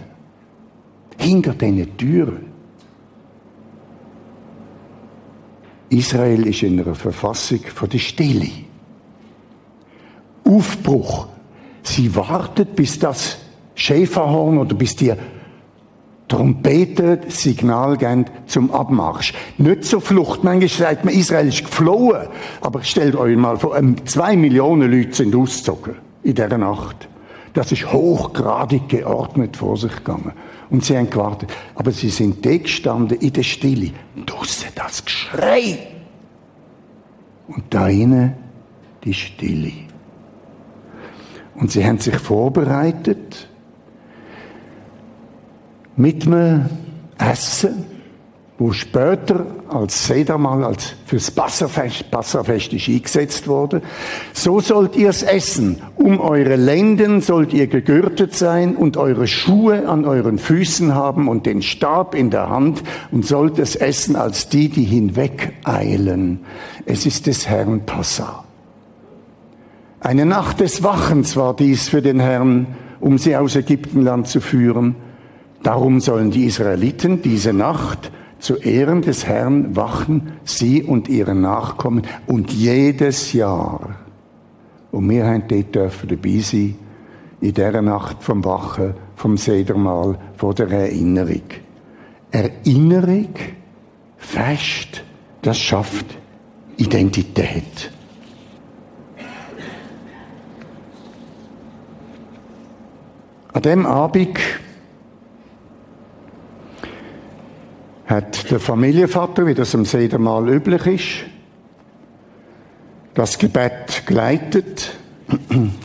Hinter 1.17 1.53
diesen 1.53 1.97
Türen. 1.97 2.45
Israel 5.89 6.45
ist 6.45 6.61
in 6.61 6.79
einer 6.79 6.93
Verfassung 6.93 7.61
von 7.73 7.89
der 7.89 7.97
Stille. 7.97 8.49
Aufbruch. 10.43 11.27
Sie 11.81 12.15
wartet, 12.15 12.75
bis 12.75 12.99
das 12.99 13.39
Schäferhorn 13.73 14.59
oder 14.59 14.75
bis 14.75 14.95
die 14.95 15.13
Trompeten 16.29 17.29
Signal 17.29 17.97
geben 17.97 18.25
zum 18.45 18.71
Abmarsch. 18.71 19.33
Nicht 19.57 19.83
zur 19.83 19.99
Flucht. 19.99 20.43
Manchmal 20.43 20.69
sagt 20.69 21.03
man, 21.03 21.13
Israel 21.13 21.47
ist 21.47 21.65
geflohen. 21.65 22.27
Aber 22.61 22.83
stellt 22.83 23.15
euch 23.15 23.35
mal 23.35 23.57
vor, 23.57 23.75
ähm, 23.75 24.05
zwei 24.05 24.37
Millionen 24.37 24.89
Leute 24.91 25.13
sind 25.13 25.35
ausgezogen 25.35 25.95
in 26.23 26.35
dieser 26.35 26.57
Nacht. 26.57 27.09
Das 27.53 27.71
ist 27.71 27.91
hochgradig 27.91 28.87
geordnet 28.87 29.57
vor 29.57 29.75
sich 29.75 29.95
gegangen. 29.95 30.33
Und 30.69 30.85
sie 30.85 30.95
haben 30.95 31.09
gewartet. 31.09 31.49
Aber 31.73 31.91
sie 31.91 32.09
sind 32.09 32.45
da 32.45 32.55
gestanden 32.55 33.17
in 33.17 33.33
der 33.33 33.43
Stille. 33.43 33.91
Draussen 34.25 34.69
das 34.75 35.03
Geschrei. 35.03 35.79
Und 37.47 37.63
da 37.71 37.87
innen 37.87 38.35
die 39.03 39.15
Stille. 39.15 39.73
Und 41.55 41.71
sie 41.71 41.83
haben 41.83 41.97
sich 41.97 42.15
vorbereitet 42.15 43.48
mit 45.99 46.25
einem 46.25 46.65
Essen, 47.17 47.83
wo 48.57 48.71
später 48.71 49.45
als 49.67 50.07
Sedermal, 50.07 50.63
als 50.63 50.93
fürs 51.05 51.29
Passafest, 51.29 52.09
Passafest 52.09 52.71
ist 52.71 52.87
eingesetzt 52.87 53.47
wurde. 53.49 53.81
So 54.33 54.61
sollt 54.61 54.95
ihr 54.95 55.09
es 55.09 55.23
essen. 55.23 55.81
Um 55.97 56.21
eure 56.21 56.55
Lenden 56.55 57.19
sollt 57.19 57.53
ihr 57.53 57.67
gegürtet 57.67 58.33
sein 58.33 58.77
und 58.77 58.95
eure 58.95 59.27
Schuhe 59.27 59.89
an 59.89 60.05
euren 60.05 60.37
Füßen 60.37 60.95
haben 60.95 61.27
und 61.27 61.45
den 61.45 61.61
Stab 61.61 62.15
in 62.15 62.29
der 62.29 62.49
Hand 62.49 62.81
und 63.11 63.25
sollt 63.25 63.59
es 63.59 63.75
essen 63.75 64.15
als 64.15 64.47
die, 64.47 64.69
die 64.69 64.85
hinwegeilen. 64.85 66.39
Es 66.85 67.05
ist 67.05 67.27
des 67.27 67.49
Herrn 67.49 67.85
Passa. 67.85 68.45
Eine 69.99 70.25
Nacht 70.25 70.61
des 70.61 70.81
Wachens 70.81 71.35
war 71.35 71.53
dies 71.53 71.89
für 71.89 72.01
den 72.01 72.21
Herrn, 72.21 72.67
um 73.01 73.17
sie 73.17 73.35
aus 73.35 73.57
Ägyptenland 73.57 74.27
zu 74.27 74.39
führen. 74.39 74.95
Darum 75.63 75.99
sollen 75.99 76.31
die 76.31 76.45
Israeliten 76.45 77.21
diese 77.21 77.53
Nacht 77.53 78.11
zu 78.39 78.55
Ehren 78.55 79.01
des 79.01 79.25
Herrn 79.25 79.75
wachen, 79.75 80.33
sie 80.43 80.83
und 80.83 81.09
ihre 81.09 81.35
Nachkommen 81.35 82.03
und 82.25 82.53
jedes 82.53 83.33
Jahr. 83.33 83.97
Und 84.91 85.09
wir 85.09 85.25
haben 85.25 85.43
dort 85.47 85.75
dürfen 85.75 86.09
dabei 86.09 86.39
sein, 86.39 86.75
in 87.41 87.53
dieser 87.53 87.81
Nacht 87.81 88.23
vom 88.23 88.43
Wachen, 88.43 88.93
vom 89.15 89.37
Sedermal, 89.37 90.17
vor 90.35 90.53
der 90.53 90.69
Erinnerung. 90.69 91.43
Erinnerung, 92.31 93.33
fest, 94.17 95.03
das 95.41 95.57
schafft 95.57 96.05
Identität. 96.77 97.91
An 103.51 103.61
dem 103.61 103.85
Abend 103.85 104.37
hat 108.09 108.49
der 108.49 108.59
Familienvater, 108.59 109.45
wie 109.45 109.53
das 109.53 109.75
am 109.75 109.85
Sedermal 109.85 110.49
üblich 110.49 110.85
ist, 110.87 111.29
das 113.13 113.37
Gebet 113.37 114.07
geleitet. 114.07 114.97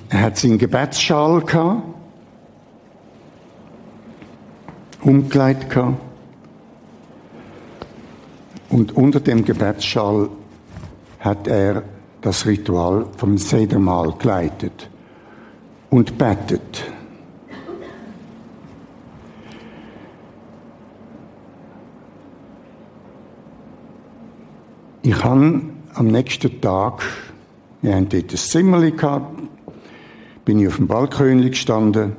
Er 0.09 0.21
hat 0.23 0.39
seinen 0.39 0.57
Gebetsschal 0.57 1.43
gehabt, 1.43 1.83
umgelegt 5.03 5.69
gehabt. 5.69 5.99
Und 8.71 8.97
unter 8.97 9.21
dem 9.21 9.45
Gebetsschal 9.45 10.31
hat 11.21 11.47
er 11.47 11.83
das 12.23 12.47
Ritual 12.47 13.05
vom 13.19 13.37
Sedermal 13.37 14.15
geleitet 14.19 14.89
und 15.91 16.17
betet. 16.17 16.94
Ich 25.07 25.23
habe 25.23 25.61
am 25.93 26.07
nächsten 26.07 26.63
Tag, 26.63 27.03
wir 27.83 27.95
haben 27.95 28.09
dort 28.09 28.31
ein 28.33 28.37
Zimmer 28.39 28.91
gehabt, 28.91 29.39
bin 30.47 30.59
ich 30.61 30.69
auf 30.69 30.77
dem 30.77 30.87
Balkon 30.87 31.43
gestanden 31.43 32.17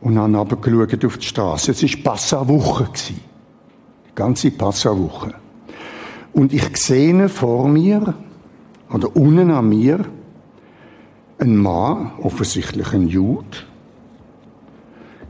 und 0.00 0.18
habe 0.18 0.36
runtergeschaut 0.36 1.04
auf 1.04 1.18
die 1.18 1.26
Straße. 1.26 1.70
Es 1.70 1.84
war 1.84 2.02
Passau-Woche. 2.02 2.88
Die 3.06 3.14
ganze 4.16 4.50
Passau-Woche. 4.50 5.34
Und 6.32 6.52
ich 6.52 6.76
sehe 6.76 7.28
vor 7.28 7.68
mir, 7.68 8.14
oder 8.92 9.14
unten 9.14 9.52
an 9.52 9.68
mir, 9.68 10.04
einen 11.38 11.56
Mann, 11.56 12.10
offensichtlich 12.20 12.92
ein 12.94 13.06
Jude, 13.06 13.58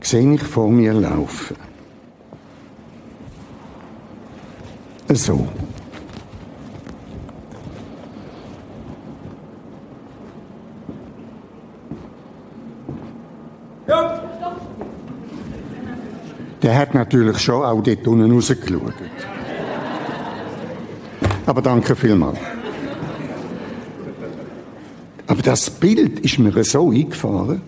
sehe 0.01 0.33
ich 0.33 0.41
vor 0.41 0.71
mir 0.71 0.93
laufen. 0.93 1.55
So. 5.09 5.47
Der 16.67 16.77
hat 16.77 16.93
natürlich 16.93 17.39
schon 17.39 17.63
auch 17.63 17.81
dort 17.81 18.05
unten 18.05 18.29
rausgeschaut. 18.29 18.93
Aber 21.45 21.61
danke 21.61 21.95
vielmals. 21.95 22.39
Aber 25.27 25.41
das 25.41 25.69
Bild 25.69 26.19
ist 26.19 26.39
mir 26.39 26.61
so 26.65 26.91
eingefahren, 26.91 27.61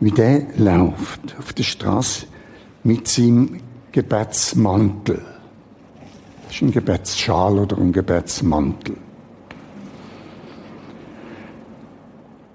wie 0.00 0.10
der 0.10 0.42
läuft 0.58 1.34
auf 1.38 1.54
der 1.54 1.62
Straße 1.62 2.26
mit 2.84 3.08
seinem 3.08 3.60
Gebetsmantel. 3.92 5.22
Das 6.48 6.56
ist 6.56 6.60
ein 6.60 6.70
Gebetsschal 6.70 7.58
oder 7.58 7.78
ein 7.78 7.94
Gebetsmantel. 7.94 8.98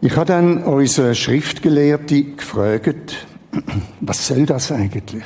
Ich 0.01 0.15
habe 0.15 0.27
dann 0.27 0.63
unsere 0.63 1.15
Schriftgelehrte 1.15 2.23
gefragt, 2.23 3.25
was 4.02 4.28
soll 4.28 4.46
das 4.46 4.72
eigentlich? 4.72 5.24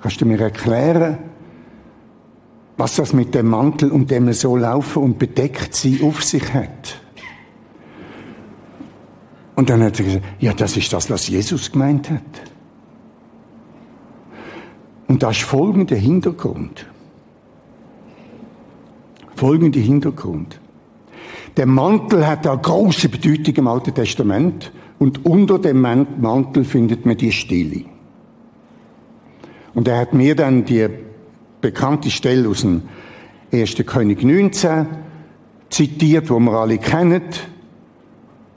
Kannst 0.00 0.20
du 0.20 0.26
mir 0.26 0.40
erklären, 0.40 1.18
was 2.76 2.96
das 2.96 3.12
mit 3.12 3.34
dem 3.34 3.48
Mantel 3.48 3.90
und 3.90 4.10
dem 4.10 4.32
so 4.32 4.56
laufen 4.56 5.02
und 5.02 5.18
bedeckt 5.18 5.74
sie 5.74 6.02
auf 6.02 6.22
sich 6.22 6.52
hat? 6.52 7.00
Und 9.54 9.70
dann 9.70 9.82
hat 9.82 9.96
sie 9.96 10.04
gesagt, 10.04 10.24
ja, 10.40 10.52
das 10.52 10.76
ist 10.76 10.92
das, 10.92 11.08
was 11.10 11.28
Jesus 11.28 11.70
gemeint 11.70 12.10
hat. 12.10 12.22
Und 15.06 15.22
das 15.22 15.36
ist 15.38 15.44
folgender 15.44 15.96
Hintergrund. 15.96 16.86
Folgender 19.36 19.80
Hintergrund. 19.80 20.58
Der 21.56 21.66
Mantel 21.66 22.26
hat 22.26 22.46
eine 22.46 22.60
große 22.60 23.08
Bedeutung 23.08 23.54
im 23.54 23.68
Alten 23.68 23.94
Testament 23.94 24.72
und 25.04 25.26
unter 25.26 25.58
dem 25.58 25.82
Mantel 25.82 26.64
findet 26.64 27.04
man 27.04 27.18
die 27.18 27.30
Stille. 27.30 27.84
Und 29.74 29.86
er 29.86 29.98
hat 29.98 30.14
mir 30.14 30.34
dann 30.34 30.64
die 30.64 30.88
bekannte 31.60 32.10
Stelle 32.10 32.48
aus 32.48 32.62
dem 32.62 32.84
1. 33.52 33.74
König 33.84 34.24
19 34.24 34.86
zitiert, 35.68 36.30
wo 36.30 36.40
wir 36.40 36.52
alle 36.52 36.78
kennen. 36.78 37.20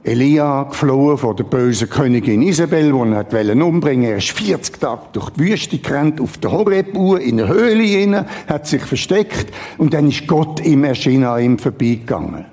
Elia 0.02 0.62
geflohen 0.62 1.18
vor 1.18 1.36
der 1.36 1.44
bösen 1.44 1.90
Königin 1.90 2.40
Isabel, 2.40 2.92
die 2.92 2.98
ihn 2.98 3.14
hat 3.14 3.34
umbringen 3.34 4.10
Er 4.10 4.16
ist 4.16 4.30
40 4.30 4.80
Tage 4.80 5.02
durch 5.12 5.28
die 5.28 5.40
Wüste 5.40 5.76
gerannt, 5.76 6.18
auf 6.18 6.38
der 6.38 6.50
Horeb-Uhr, 6.50 7.20
in 7.20 7.36
der 7.36 7.48
Höhle 7.48 7.82
hinein, 7.82 8.24
hat 8.46 8.66
sich 8.66 8.80
versteckt 8.80 9.52
und 9.76 9.92
dann 9.92 10.08
ist 10.08 10.26
Gott 10.26 10.64
ihm 10.64 10.84
erschienen, 10.84 11.24
an 11.24 11.42
ihm 11.42 11.58
vorbeigegangen. 11.58 12.46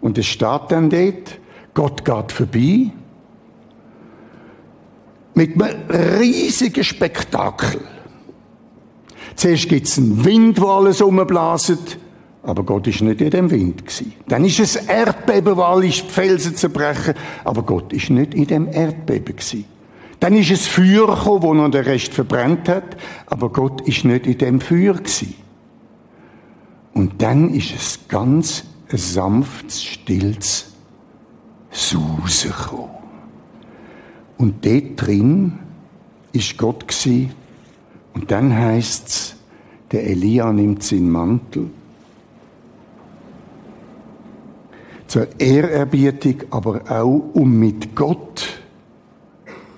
Und 0.00 0.16
es 0.16 0.24
steht 0.24 0.62
dann 0.70 0.88
dort, 0.88 1.38
Gott 1.74 2.04
geht 2.04 2.32
vorbei 2.32 2.90
mit 5.34 5.60
einem 5.60 5.90
riesigen 6.20 6.84
Spektakel. 6.84 7.80
Zuerst 9.34 9.68
gibt 9.68 9.88
es 9.88 9.98
einen 9.98 10.24
Wind, 10.24 10.60
wo 10.60 10.68
alles 10.68 11.00
umblaset, 11.00 11.98
aber 12.44 12.62
Gott 12.62 12.86
ist 12.86 13.00
nicht 13.00 13.20
in 13.20 13.30
dem 13.30 13.50
Wind 13.50 13.84
gewesen. 13.84 14.12
Dann 14.28 14.44
ist 14.44 14.60
es 14.60 14.76
Erdbeben, 14.76 15.56
wo 15.56 15.62
alle 15.62 15.90
Felsen 15.90 16.54
zerbrechen, 16.54 17.14
aber 17.42 17.62
Gott 17.62 17.92
ist 17.92 18.10
nicht 18.10 18.34
in 18.34 18.46
dem 18.46 18.68
Erdbeben 18.68 19.36
gewesen. 19.36 19.64
Dann 20.20 20.36
ist 20.36 20.52
es 20.52 20.68
Feuer 20.68 21.06
gekommen, 21.06 21.42
wo 21.42 21.54
noch 21.54 21.70
der 21.70 21.86
Rest 21.86 22.14
verbrennt 22.14 22.68
hat, 22.68 22.96
aber 23.26 23.50
Gott 23.50 23.80
ist 23.88 24.04
nicht 24.04 24.26
in 24.26 24.38
dem 24.38 24.60
Feuer 24.60 24.94
gewesen. 24.94 25.34
Und 26.92 27.20
dann 27.20 27.52
ist 27.52 27.74
es 27.74 27.98
ganz 28.06 28.64
ein 28.90 28.98
sanftes, 28.98 29.82
stilles 29.82 30.73
Sausen 31.74 32.50
gekommen. 32.50 32.90
Und 34.38 34.64
dort 34.64 35.06
drin 35.06 35.58
ist 36.32 36.56
Gott 36.56 36.86
gewesen. 36.88 37.32
Und 38.14 38.30
dann 38.30 38.56
heißt's, 38.56 39.36
der 39.90 40.06
Elia 40.06 40.52
nimmt 40.52 40.82
seinen 40.82 41.10
Mantel 41.10 41.70
zur 45.06 45.28
Ehrerbietung, 45.38 46.42
aber 46.50 46.82
auch 46.88 47.30
um 47.34 47.58
mit 47.58 47.94
Gott 47.94 48.60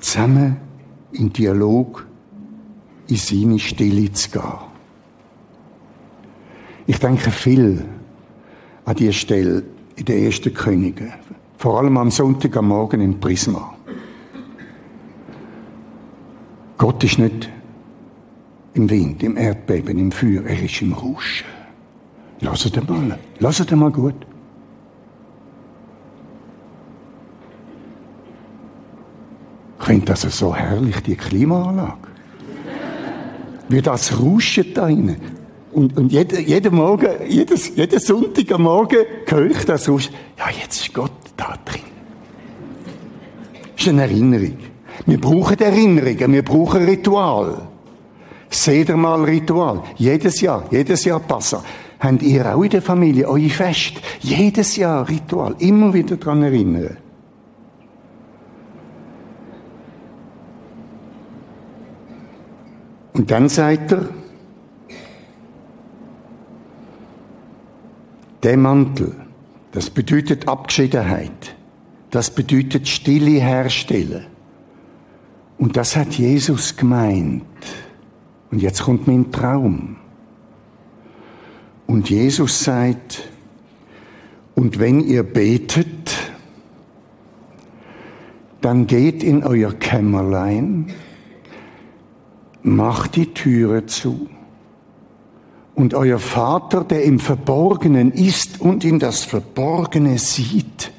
zusammen 0.00 0.56
in 1.12 1.32
Dialog 1.32 2.06
in 3.08 3.16
seine 3.16 3.58
Stille 3.58 4.12
zu 4.12 4.30
gehen. 4.30 4.42
Ich 6.86 6.98
denke 6.98 7.30
viel 7.30 7.84
an 8.84 8.96
diese 8.96 9.12
Stelle 9.12 9.64
in 9.96 10.04
den 10.04 10.24
ersten 10.24 10.54
Königen. 10.54 11.12
Vor 11.58 11.78
allem 11.78 11.96
am 11.96 12.10
Sonntag 12.10 12.56
am 12.56 12.68
Morgen 12.68 13.00
im 13.00 13.18
Prisma. 13.18 13.74
Gott 16.78 17.02
ist 17.02 17.18
nicht 17.18 17.48
im 18.74 18.90
Wind, 18.90 19.22
im 19.22 19.36
Erdbeben, 19.38 19.98
im 19.98 20.12
Feuer, 20.12 20.42
er 20.44 20.62
ist 20.62 20.82
im 20.82 20.92
Rauschen. 20.92 21.46
Lasst 22.40 22.88
mal, 22.88 23.18
lasst 23.38 23.70
mal 23.70 23.90
gut. 23.90 24.14
Ich 29.80 29.86
finde 29.86 30.04
das 30.06 30.22
so 30.22 30.54
herrlich, 30.54 31.00
die 31.00 31.16
Klimaanlage. 31.16 31.96
Wie 33.68 33.80
das 33.80 34.20
rauscht 34.20 34.76
da 34.76 34.84
rein. 34.84 35.16
Und, 35.72 35.96
und 35.96 36.12
jeden, 36.12 36.46
jeden 36.46 36.74
Morgen, 36.74 37.08
jedes, 37.28 37.74
jeden 37.76 38.00
Sonntag 38.00 38.50
am 38.52 38.62
Morgen 38.62 38.98
höre 39.26 39.50
ich 39.50 39.64
das 39.64 39.88
raus. 39.88 40.10
Ja, 40.36 40.46
jetzt 40.50 40.80
ist 40.80 40.92
Gott 40.92 41.12
da 41.36 41.54
drin. 41.64 41.82
Das 43.74 43.82
ist 43.82 43.88
eine 43.88 44.02
Erinnerung. 44.02 44.56
Wir 45.04 45.20
brauchen 45.20 45.58
Erinnerungen, 45.58 46.32
wir 46.32 46.42
brauchen 46.42 46.84
Ritual. 46.84 47.68
Seht 48.48 48.88
ihr 48.88 48.96
mal 48.96 49.22
Ritual. 49.24 49.82
Jedes 49.96 50.40
Jahr, 50.40 50.64
jedes 50.70 51.04
Jahr 51.04 51.20
Passa. 51.20 51.62
Habt 51.98 52.22
ihr 52.22 52.54
auch 52.54 52.62
in 52.62 52.70
der 52.70 52.82
Familie 52.82 53.28
euer 53.28 53.50
Fest? 53.50 53.94
Jedes 54.20 54.76
Jahr 54.76 55.08
Ritual. 55.08 55.54
Immer 55.58 55.92
wieder 55.92 56.16
daran 56.16 56.42
erinnern. 56.42 56.96
Und 63.14 63.30
dann 63.30 63.48
sagt 63.48 63.92
er, 63.92 64.08
der 68.42 68.56
Mantel, 68.58 69.25
das 69.76 69.90
bedeutet 69.90 70.48
Abgeschiedenheit. 70.48 71.54
Das 72.10 72.30
bedeutet 72.30 72.88
Stille 72.88 73.42
herstellen. 73.42 74.24
Und 75.58 75.76
das 75.76 75.96
hat 75.96 76.14
Jesus 76.14 76.78
gemeint. 76.78 77.44
Und 78.50 78.62
jetzt 78.62 78.82
kommt 78.82 79.06
mein 79.06 79.30
Traum. 79.30 79.96
Und 81.86 82.08
Jesus 82.08 82.64
sagt, 82.64 83.28
und 84.54 84.78
wenn 84.78 85.00
ihr 85.00 85.22
betet, 85.22 86.32
dann 88.62 88.86
geht 88.86 89.22
in 89.22 89.44
euer 89.44 89.74
Kämmerlein, 89.74 90.86
macht 92.62 93.16
die 93.16 93.34
Türe 93.34 93.84
zu. 93.84 94.30
Und 95.76 95.92
euer 95.92 96.18
Vater, 96.18 96.84
der 96.84 97.04
im 97.04 97.20
Verborgenen 97.20 98.10
ist 98.10 98.62
und 98.62 98.82
in 98.82 98.98
das 98.98 99.24
Verborgene 99.24 100.18
sieht, 100.18 100.90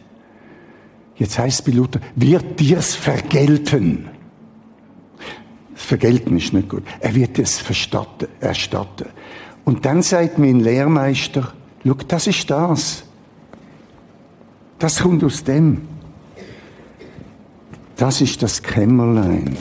jetzt 1.16 1.40
heißt 1.40 1.60
es 1.60 1.66
bei 1.66 1.72
Luther, 1.72 2.00
wird 2.16 2.60
dir's 2.60 2.94
vergelten. 2.94 4.08
Vergelten 5.74 6.38
ist 6.38 6.54
nicht 6.54 6.70
gut. 6.70 6.84
Er 7.00 7.16
wird 7.16 7.40
es 7.40 7.58
verstatten, 7.58 8.28
erstatten. 8.40 9.08
Und 9.66 9.84
dann 9.84 10.04
sagt 10.04 10.38
mein 10.38 10.60
Lehrmeister, 10.60 11.54
schau, 11.84 11.96
das 12.08 12.28
ist 12.28 12.48
das. 12.52 13.04
Das 14.78 15.00
kommt 15.00 15.24
aus 15.24 15.44
dem. 15.44 15.88
Das 17.96 18.22
ist 18.22 18.44
das 18.44 18.62
Kämmerlein. 18.62 19.58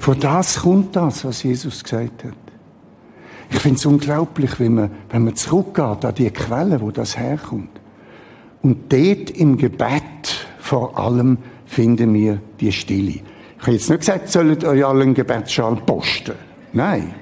Von 0.00 0.18
das 0.18 0.60
kommt 0.60 0.96
das, 0.96 1.26
was 1.26 1.42
Jesus 1.42 1.84
gesagt 1.84 2.24
hat. 2.24 2.32
Ich 3.50 3.58
finde 3.58 3.76
es 3.76 3.84
unglaublich, 3.84 4.58
wenn 4.58 4.74
man, 4.74 4.90
wenn 5.10 5.24
man 5.24 5.36
zurückgeht 5.36 6.04
an 6.06 6.14
die 6.16 6.30
Quelle, 6.30 6.80
wo 6.80 6.90
das 6.90 7.18
herkommt. 7.18 7.68
Und 8.62 8.90
dort 8.90 9.30
im 9.30 9.58
Gebet 9.58 10.46
vor 10.58 10.98
allem 10.98 11.36
finden 11.66 12.14
wir 12.14 12.40
die 12.60 12.72
Stille. 12.72 13.20
Ich 13.58 13.62
habe 13.62 13.72
jetzt 13.72 13.90
nicht 13.90 14.00
gesagt, 14.00 14.30
sollt 14.30 14.64
euch 14.64 14.84
alle 14.86 15.02
einen 15.02 15.12
Gebetsschal 15.12 15.76
posten. 15.76 16.34
Nein. 16.72 17.14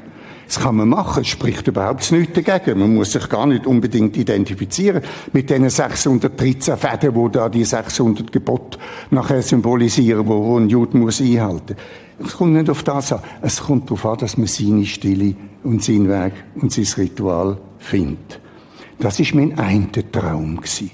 Das 0.48 0.60
kann 0.60 0.76
man 0.76 0.88
machen. 0.88 1.20
Es 1.20 1.28
spricht 1.28 1.68
überhaupt 1.68 2.10
nichts 2.10 2.42
dagegen. 2.42 2.80
Man 2.80 2.94
muss 2.94 3.12
sich 3.12 3.28
gar 3.28 3.46
nicht 3.46 3.66
unbedingt 3.66 4.16
identifizieren 4.16 5.02
mit 5.34 5.50
den 5.50 5.68
613 5.68 6.78
Fäden, 6.78 7.14
wo 7.14 7.28
da 7.28 7.50
die 7.50 7.64
600 7.64 8.32
Gebote 8.32 8.78
nachher 9.10 9.42
symbolisieren, 9.42 10.26
wo 10.26 10.58
ein 10.58 10.70
Jude 10.70 10.96
muss 10.96 11.20
einhalten. 11.20 11.76
Es 12.18 12.36
kommt 12.36 12.54
nicht 12.54 12.70
auf 12.70 12.82
das 12.82 13.12
an. 13.12 13.20
Es 13.42 13.60
kommt 13.60 13.90
darauf 13.90 14.06
an, 14.06 14.18
dass 14.18 14.38
man 14.38 14.46
seine 14.46 14.86
Stille 14.86 15.36
und 15.62 15.84
seinen 15.84 16.08
Weg 16.08 16.32
und 16.56 16.72
sein 16.72 16.86
Ritual 16.96 17.58
findet. 17.78 18.40
Das 18.98 19.20
ist 19.20 19.34
mein 19.34 19.58
einer 19.58 19.92
Traum 20.10 20.56
gewesen. 20.56 20.90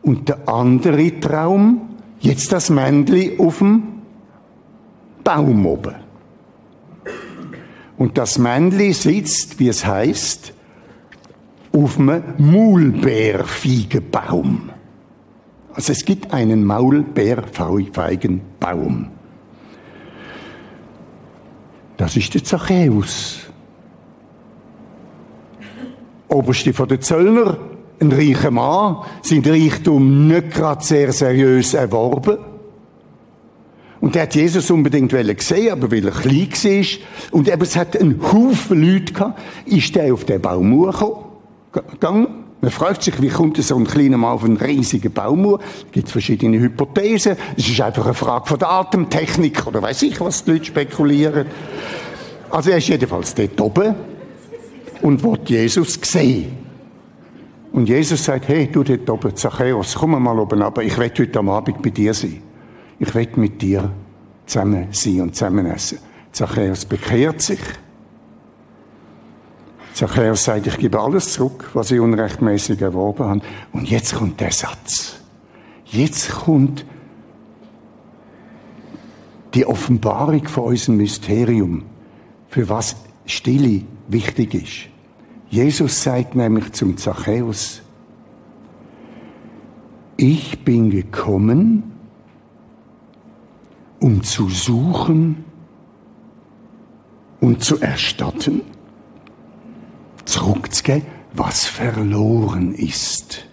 Und 0.00 0.30
der 0.30 0.48
andere 0.48 1.20
Traum, 1.20 1.88
Jetzt 2.20 2.50
das 2.52 2.68
Männli 2.68 3.36
auf 3.38 3.58
dem 3.58 3.82
Baum 5.22 5.66
oben. 5.66 5.94
Und 7.98 8.16
das 8.16 8.38
Männli 8.38 8.94
sitzt, 8.94 9.58
wie 9.58 9.68
es 9.68 9.84
heißt, 9.84 10.54
auf 11.72 11.98
einem 11.98 12.22
Maulbeerfeigenbaum. 12.38 14.70
Also 15.74 15.92
es 15.92 16.02
gibt 16.04 16.32
einen 16.32 16.64
Maulbeerfeigenbaum. 16.64 19.08
Das 21.96 22.16
ist 22.16 22.34
der 22.34 22.44
Zachäus. 22.44 23.40
Oberste 26.28 26.72
von 26.72 26.86
den 26.88 27.02
Zöllner 27.02 27.58
ein 28.00 28.12
reicher 28.12 28.50
Mann, 28.50 28.98
sein 29.22 29.44
Reichtum 29.44 30.28
nicht 30.28 30.52
gerade 30.52 30.84
sehr 30.84 31.12
seriös 31.12 31.74
erworben. 31.74 32.38
Und 34.00 34.14
der 34.14 34.22
hat 34.22 34.34
Jesus 34.34 34.70
unbedingt 34.70 35.10
gesehen, 35.10 35.72
aber 35.72 35.90
weil 35.90 36.04
er 36.04 36.12
klein 36.12 36.48
war. 36.52 36.86
Und 37.32 37.48
eben, 37.48 37.62
es 37.62 37.76
hat 37.76 38.00
einen 38.00 38.20
Haufen 38.22 38.80
Leute 38.80 39.12
gehabt, 39.12 39.40
ist 39.66 39.94
der 39.94 40.12
auf 40.12 40.24
den 40.24 40.40
Baum 40.40 40.92
gegangen. 41.72 42.28
Man 42.60 42.70
fragt 42.72 43.04
sich, 43.04 43.20
wie 43.22 43.28
kommt 43.28 43.56
so 43.56 43.76
ein 43.76 43.86
kleiner 43.86 44.16
Mann 44.16 44.32
auf 44.32 44.44
einen 44.44 44.56
riesigen 44.56 45.12
Baum 45.12 45.58
Es 45.60 45.92
gibt 45.92 46.10
verschiedene 46.10 46.58
Hypothesen. 46.58 47.36
Es 47.56 47.68
ist 47.68 47.80
einfach 47.80 48.04
eine 48.04 48.14
Frage 48.14 48.46
von 48.46 48.58
der 48.58 48.70
Atemtechnik 48.70 49.64
oder 49.66 49.80
weiß 49.80 50.02
ich, 50.02 50.20
was 50.20 50.44
die 50.44 50.52
Leute 50.52 50.64
spekulieren. 50.64 51.46
Also 52.50 52.70
er 52.70 52.78
ist 52.78 52.88
jedenfalls 52.88 53.34
dort 53.34 53.60
oben 53.60 53.94
und 55.02 55.22
wird 55.22 55.50
Jesus 55.50 55.98
sehen. 56.02 56.56
Und 57.72 57.88
Jesus 57.88 58.24
sagt, 58.24 58.48
hey, 58.48 58.68
du 58.72 58.82
dort 58.82 59.08
oben, 59.08 59.36
Zachäus, 59.36 59.94
komm 59.94 60.20
mal 60.20 60.38
oben 60.38 60.60
runter, 60.60 60.82
ich 60.82 60.98
will 60.98 61.12
heute 61.16 61.38
am 61.38 61.50
Abend 61.50 61.80
bei 61.80 61.90
dir 61.90 62.14
sein. 62.14 62.42
Ich 62.98 63.14
will 63.14 63.28
mit 63.36 63.62
dir 63.62 63.92
zusammen 64.46 64.88
sein 64.90 65.20
und 65.20 65.36
zusammen 65.36 65.66
essen. 65.66 65.98
Zachäus 66.32 66.84
bekehrt 66.84 67.40
sich. 67.40 67.60
Zachäus 69.94 70.44
sagt, 70.44 70.66
ich 70.66 70.76
gebe 70.78 71.00
alles 71.00 71.32
zurück, 71.32 71.70
was 71.74 71.90
ich 71.90 72.00
unrechtmäßig 72.00 72.80
erworben 72.80 73.24
habe. 73.24 73.40
Und 73.72 73.88
jetzt 73.90 74.14
kommt 74.14 74.40
der 74.40 74.52
Satz. 74.52 75.16
Jetzt 75.84 76.30
kommt 76.30 76.84
die 79.54 79.66
Offenbarung 79.66 80.46
von 80.46 80.64
unserem 80.64 80.98
Mysterium, 80.98 81.84
für 82.48 82.68
was 82.68 82.96
Stille 83.26 83.82
wichtig 84.06 84.54
ist. 84.54 84.88
Jesus 85.50 86.02
sagt 86.02 86.34
nämlich 86.34 86.72
zum 86.72 86.96
Zachäus, 86.96 87.82
ich 90.16 90.64
bin 90.64 90.90
gekommen, 90.90 91.97
um 94.00 94.22
zu 94.22 94.48
suchen 94.48 95.44
und 97.40 97.62
zu 97.62 97.78
erstatten, 97.78 98.62
zurückzugeben, 100.24 101.06
was 101.32 101.66
verloren 101.66 102.74
ist. 102.74 103.44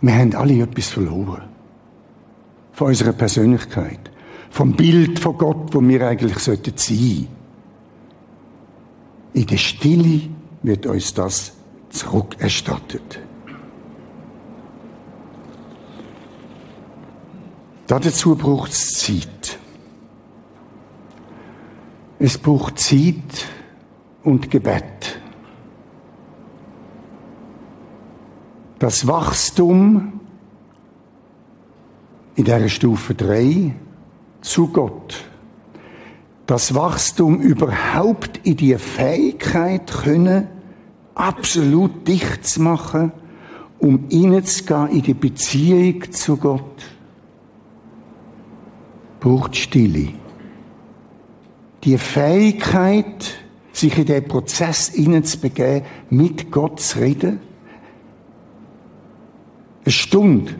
Wir 0.00 0.14
haben 0.14 0.34
alle 0.34 0.60
etwas 0.62 0.88
verloren. 0.88 1.42
Von 2.72 2.88
unserer 2.88 3.12
Persönlichkeit. 3.12 4.10
Vom 4.50 4.72
Bild 4.72 5.18
von 5.18 5.38
Gott, 5.38 5.74
wo 5.74 5.80
wir 5.80 6.06
eigentlich 6.06 6.38
sein 6.38 6.58
sollten. 6.62 7.28
In 9.32 9.46
der 9.46 9.56
Stille 9.56 10.20
wird 10.62 10.86
uns 10.86 11.14
das 11.14 11.54
zurückerstattet. 11.90 13.20
Dazu 17.86 18.34
braucht 18.34 18.72
es 18.72 18.92
Zeit. 18.92 19.58
Es 22.18 22.38
braucht 22.38 22.78
Zeit 22.78 23.46
und 24.22 24.50
Gebet. 24.50 25.20
Das 28.78 29.06
Wachstum 29.06 30.20
in 32.36 32.44
der 32.44 32.68
Stufe 32.68 33.14
3 33.14 33.74
zu 34.40 34.68
Gott. 34.68 35.24
Das 36.46 36.74
Wachstum 36.74 37.40
überhaupt 37.40 38.40
in 38.44 38.56
die 38.56 38.76
Fähigkeit 38.76 39.90
können, 39.90 40.48
absolut 41.14 42.06
dicht 42.06 42.46
zu 42.46 42.62
machen, 42.62 43.12
um 43.78 44.08
hineinzugehen 44.10 44.88
in 44.88 45.02
die 45.02 45.14
Beziehung 45.14 46.10
zu 46.12 46.36
Gott, 46.36 46.93
braucht 49.24 49.56
Stille. 49.56 50.10
Die 51.82 51.96
Fähigkeit, 51.96 53.36
sich 53.72 53.96
in 53.96 54.04
den 54.04 54.28
Prozess 54.28 54.90
hineinzubegeben, 54.90 55.82
mit 56.10 56.52
Gott 56.52 56.78
zu 56.78 56.98
reden. 56.98 57.40
Eine 59.82 59.92
Stunde, 59.92 60.56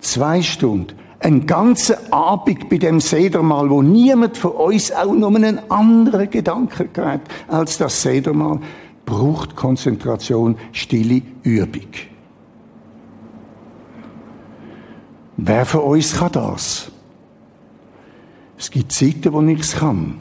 zwei 0.00 0.42
Stunden, 0.42 0.92
einen 1.18 1.46
ganzen 1.46 1.96
Abend 2.12 2.68
bei 2.68 2.76
dem 2.76 3.00
Sedermal, 3.00 3.70
wo 3.70 3.80
niemand 3.80 4.36
von 4.36 4.50
uns 4.52 4.92
auch 4.92 5.14
nur 5.14 5.34
einen 5.34 5.58
anderen 5.70 6.28
Gedanken 6.28 6.90
hat 7.02 7.22
als 7.48 7.78
das 7.78 8.02
Sedermal, 8.02 8.60
braucht 9.06 9.56
Konzentration, 9.56 10.58
stille 10.72 11.22
Übung. 11.42 11.88
Wer 15.38 15.64
von 15.64 15.80
uns 15.80 16.14
kann 16.14 16.32
das? 16.32 16.92
Es 18.62 18.70
gibt 18.70 18.92
Zeiten, 18.92 19.32
wo 19.32 19.40
nichts 19.40 19.74
kann. 19.74 20.20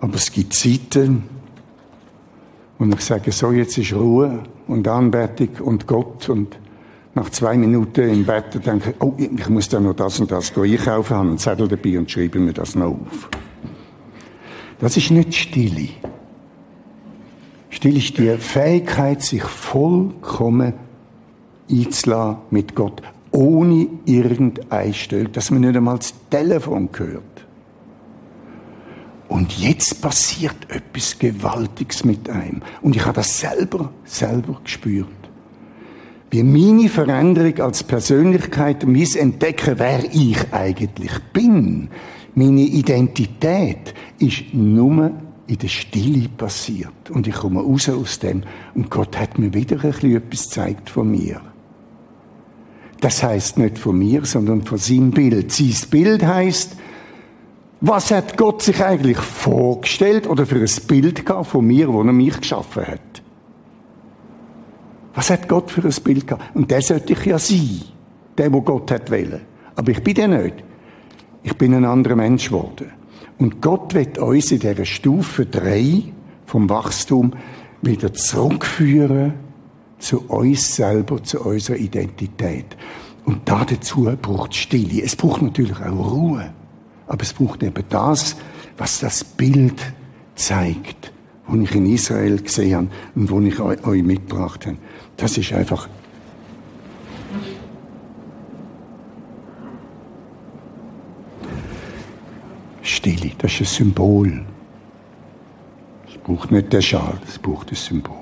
Aber 0.00 0.14
es 0.14 0.32
gibt 0.32 0.54
Zeiten, 0.54 1.24
wo 2.78 2.86
ich 2.86 3.00
sage, 3.02 3.30
so 3.30 3.52
jetzt 3.52 3.76
ist 3.76 3.92
Ruhe 3.92 4.42
und 4.68 4.88
Anbetung 4.88 5.50
und 5.66 5.86
Gott 5.86 6.30
und 6.30 6.58
nach 7.14 7.28
zwei 7.28 7.58
Minuten 7.58 8.08
im 8.08 8.24
Bett 8.24 8.54
denke 8.64 8.92
ich, 8.92 8.96
oh, 9.02 9.12
ich 9.18 9.48
muss 9.50 9.68
da 9.68 9.80
noch 9.80 9.92
das 9.92 10.18
und 10.18 10.30
das 10.30 10.56
einkaufen, 10.56 11.14
habe 11.14 11.28
einen 11.28 11.36
Zettel 11.36 11.68
dabei 11.68 11.98
und 11.98 12.10
schreibe 12.10 12.38
mir 12.38 12.54
das 12.54 12.74
noch 12.74 12.92
auf. 12.92 13.28
Das 14.78 14.96
ist 14.96 15.10
nicht 15.10 15.34
Stille. 15.34 15.90
Stille 17.68 17.98
ist 17.98 18.16
die 18.16 18.34
Fähigkeit, 18.38 19.20
sich 19.20 19.42
vollkommen 19.42 20.72
einzulassen 21.70 22.38
mit 22.48 22.74
Gott, 22.74 23.02
ohne 23.32 23.88
irgendein 24.04 24.94
Stück, 24.94 25.32
dass 25.32 25.50
man 25.50 25.62
nicht 25.62 25.76
einmal 25.76 25.98
das 25.98 26.14
Telefon 26.30 26.88
hört. 26.96 27.22
Und 29.28 29.58
jetzt 29.58 30.02
passiert 30.02 30.56
etwas 30.68 31.18
Gewaltiges 31.18 32.04
mit 32.04 32.28
einem. 32.28 32.60
Und 32.82 32.94
ich 32.94 33.04
habe 33.04 33.16
das 33.16 33.40
selber, 33.40 33.90
selber 34.04 34.60
gespürt. 34.62 35.08
Wie 36.30 36.42
meine 36.42 36.88
Veränderung 36.88 37.58
als 37.60 37.82
Persönlichkeit, 37.82 38.86
mein 38.86 39.06
Entdecken, 39.16 39.78
wer 39.78 40.04
ich 40.04 40.52
eigentlich 40.52 41.12
bin, 41.32 41.88
meine 42.34 42.60
Identität, 42.60 43.94
ist 44.18 44.52
nur 44.52 45.12
in 45.46 45.58
der 45.58 45.68
Stille 45.68 46.28
passiert. 46.28 47.10
Und 47.10 47.26
ich 47.26 47.34
komme 47.34 47.60
raus 47.60 47.88
aus 47.88 48.18
dem. 48.18 48.42
Und 48.74 48.90
Gott 48.90 49.18
hat 49.18 49.38
mir 49.38 49.52
wieder 49.54 49.76
ein 49.76 49.92
bisschen 49.92 50.16
etwas 50.16 50.44
gezeigt 50.44 50.90
von 50.90 51.10
mir. 51.10 51.40
Das 53.02 53.20
heißt 53.20 53.58
nicht 53.58 53.80
von 53.80 53.98
mir, 53.98 54.24
sondern 54.24 54.62
von 54.62 54.78
seinem 54.78 55.10
Bild. 55.10 55.50
Sein 55.50 55.74
Bild 55.90 56.24
heißt, 56.24 56.76
was 57.80 58.12
hat 58.12 58.36
Gott 58.36 58.62
sich 58.62 58.80
eigentlich 58.80 59.18
vorgestellt 59.18 60.28
oder 60.28 60.46
für 60.46 60.60
ein 60.60 60.86
Bild 60.86 61.26
gehabt 61.26 61.48
von 61.48 61.66
mir, 61.66 61.92
wo 61.92 62.00
er 62.02 62.12
mich 62.12 62.38
geschaffen 62.38 62.86
hat? 62.86 63.00
Was 65.14 65.30
hat 65.30 65.48
Gott 65.48 65.72
für 65.72 65.84
ein 65.84 66.04
Bild 66.04 66.28
gehabt? 66.28 66.54
Und 66.54 66.70
der 66.70 66.80
sollte 66.80 67.14
ich 67.14 67.24
ja 67.24 67.40
sein. 67.40 67.82
Der, 68.38 68.52
wo 68.52 68.60
Gott 68.60 68.92
hat 68.92 69.10
wollen. 69.10 69.40
Aber 69.74 69.90
ich 69.90 70.02
bin 70.04 70.14
der 70.14 70.28
nicht. 70.28 70.62
Ich 71.42 71.56
bin 71.56 71.74
ein 71.74 71.84
anderer 71.84 72.14
Mensch 72.14 72.50
geworden. 72.50 72.92
Und 73.36 73.60
Gott 73.60 73.94
wird 73.94 74.18
uns 74.18 74.52
in 74.52 74.60
dieser 74.60 74.84
Stufe 74.84 75.44
3 75.44 76.04
vom 76.46 76.70
Wachstum 76.70 77.32
wieder 77.82 78.14
zurückführen 78.14 79.34
zu 80.02 80.22
uns 80.28 80.76
selber, 80.76 81.22
zu 81.22 81.40
unserer 81.40 81.76
Identität. 81.76 82.76
Und 83.24 83.42
dazu 83.44 84.10
braucht 84.20 84.52
es 84.52 84.58
Stille. 84.58 85.02
Es 85.02 85.14
braucht 85.14 85.42
natürlich 85.42 85.78
auch 85.80 86.12
Ruhe. 86.12 86.52
Aber 87.06 87.22
es 87.22 87.32
braucht 87.32 87.62
eben 87.62 87.84
das, 87.88 88.36
was 88.76 89.00
das 89.00 89.22
Bild 89.22 89.80
zeigt, 90.34 91.12
wo 91.46 91.56
ich 91.60 91.74
in 91.74 91.86
Israel 91.86 92.40
gesehen 92.42 92.76
habe 92.76 92.88
und 93.14 93.30
wo 93.30 93.40
ich 93.40 93.60
euch 93.60 94.02
mitgebracht 94.02 94.66
habe. 94.66 94.76
Das 95.16 95.38
ist 95.38 95.52
einfach 95.52 95.88
Stille, 102.82 103.30
das 103.38 103.52
ist 103.52 103.60
ein 103.60 103.66
Symbol. 103.66 104.44
Es 106.08 106.18
braucht 106.18 106.50
nicht 106.50 106.72
der 106.72 106.82
Schal, 106.82 107.20
es 107.28 107.38
braucht 107.38 107.70
ein 107.70 107.76
Symbol. 107.76 108.21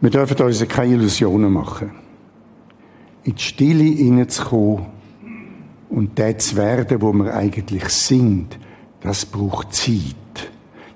Wir 0.00 0.10
dürfen 0.10 0.36
uns 0.38 0.66
keine 0.68 0.94
Illusionen 0.94 1.52
machen. 1.52 1.92
In 3.24 3.34
die 3.34 3.42
Stille 3.42 3.84
hineinzukommen, 3.84 4.86
und 5.90 6.18
der 6.18 6.38
zu 6.38 6.56
werden, 6.56 7.02
wo 7.02 7.12
wir 7.12 7.34
eigentlich 7.34 7.84
sind, 7.88 8.58
das 9.00 9.26
braucht 9.26 9.74
Zeit. 9.74 10.14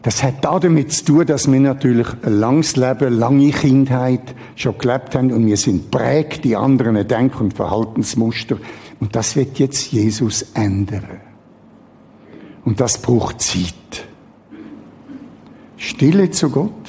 Das 0.03 0.23
hat 0.23 0.45
damit 0.45 0.93
zu 0.93 1.05
tun, 1.05 1.27
dass 1.27 1.51
wir 1.51 1.59
natürlich 1.61 2.07
ein 2.23 2.38
langes 2.38 2.77
Leben, 2.77 3.19
lange 3.19 3.51
Kindheit 3.51 4.35
schon 4.55 4.79
gelebt 4.79 5.14
haben 5.14 5.33
und 5.33 5.47
wir 5.47 5.57
sind 5.57 5.90
prägt 5.90 6.45
die 6.45 6.57
anderen 6.57 7.09
Denk- 7.09 7.40
und 7.40 7.55
Verhaltensmuster. 7.55 8.59
Und 9.01 9.17
das 9.17 9.35
wird 9.35 9.59
jetzt 9.59 9.90
Jesus 9.93 10.43
ändern. 10.55 11.21
Und 12.64 12.81
das 12.81 12.99
braucht 12.99 13.40
Zeit. 13.40 14.07
Stille 15.77 16.31
zu 16.31 16.51
Gott, 16.51 16.84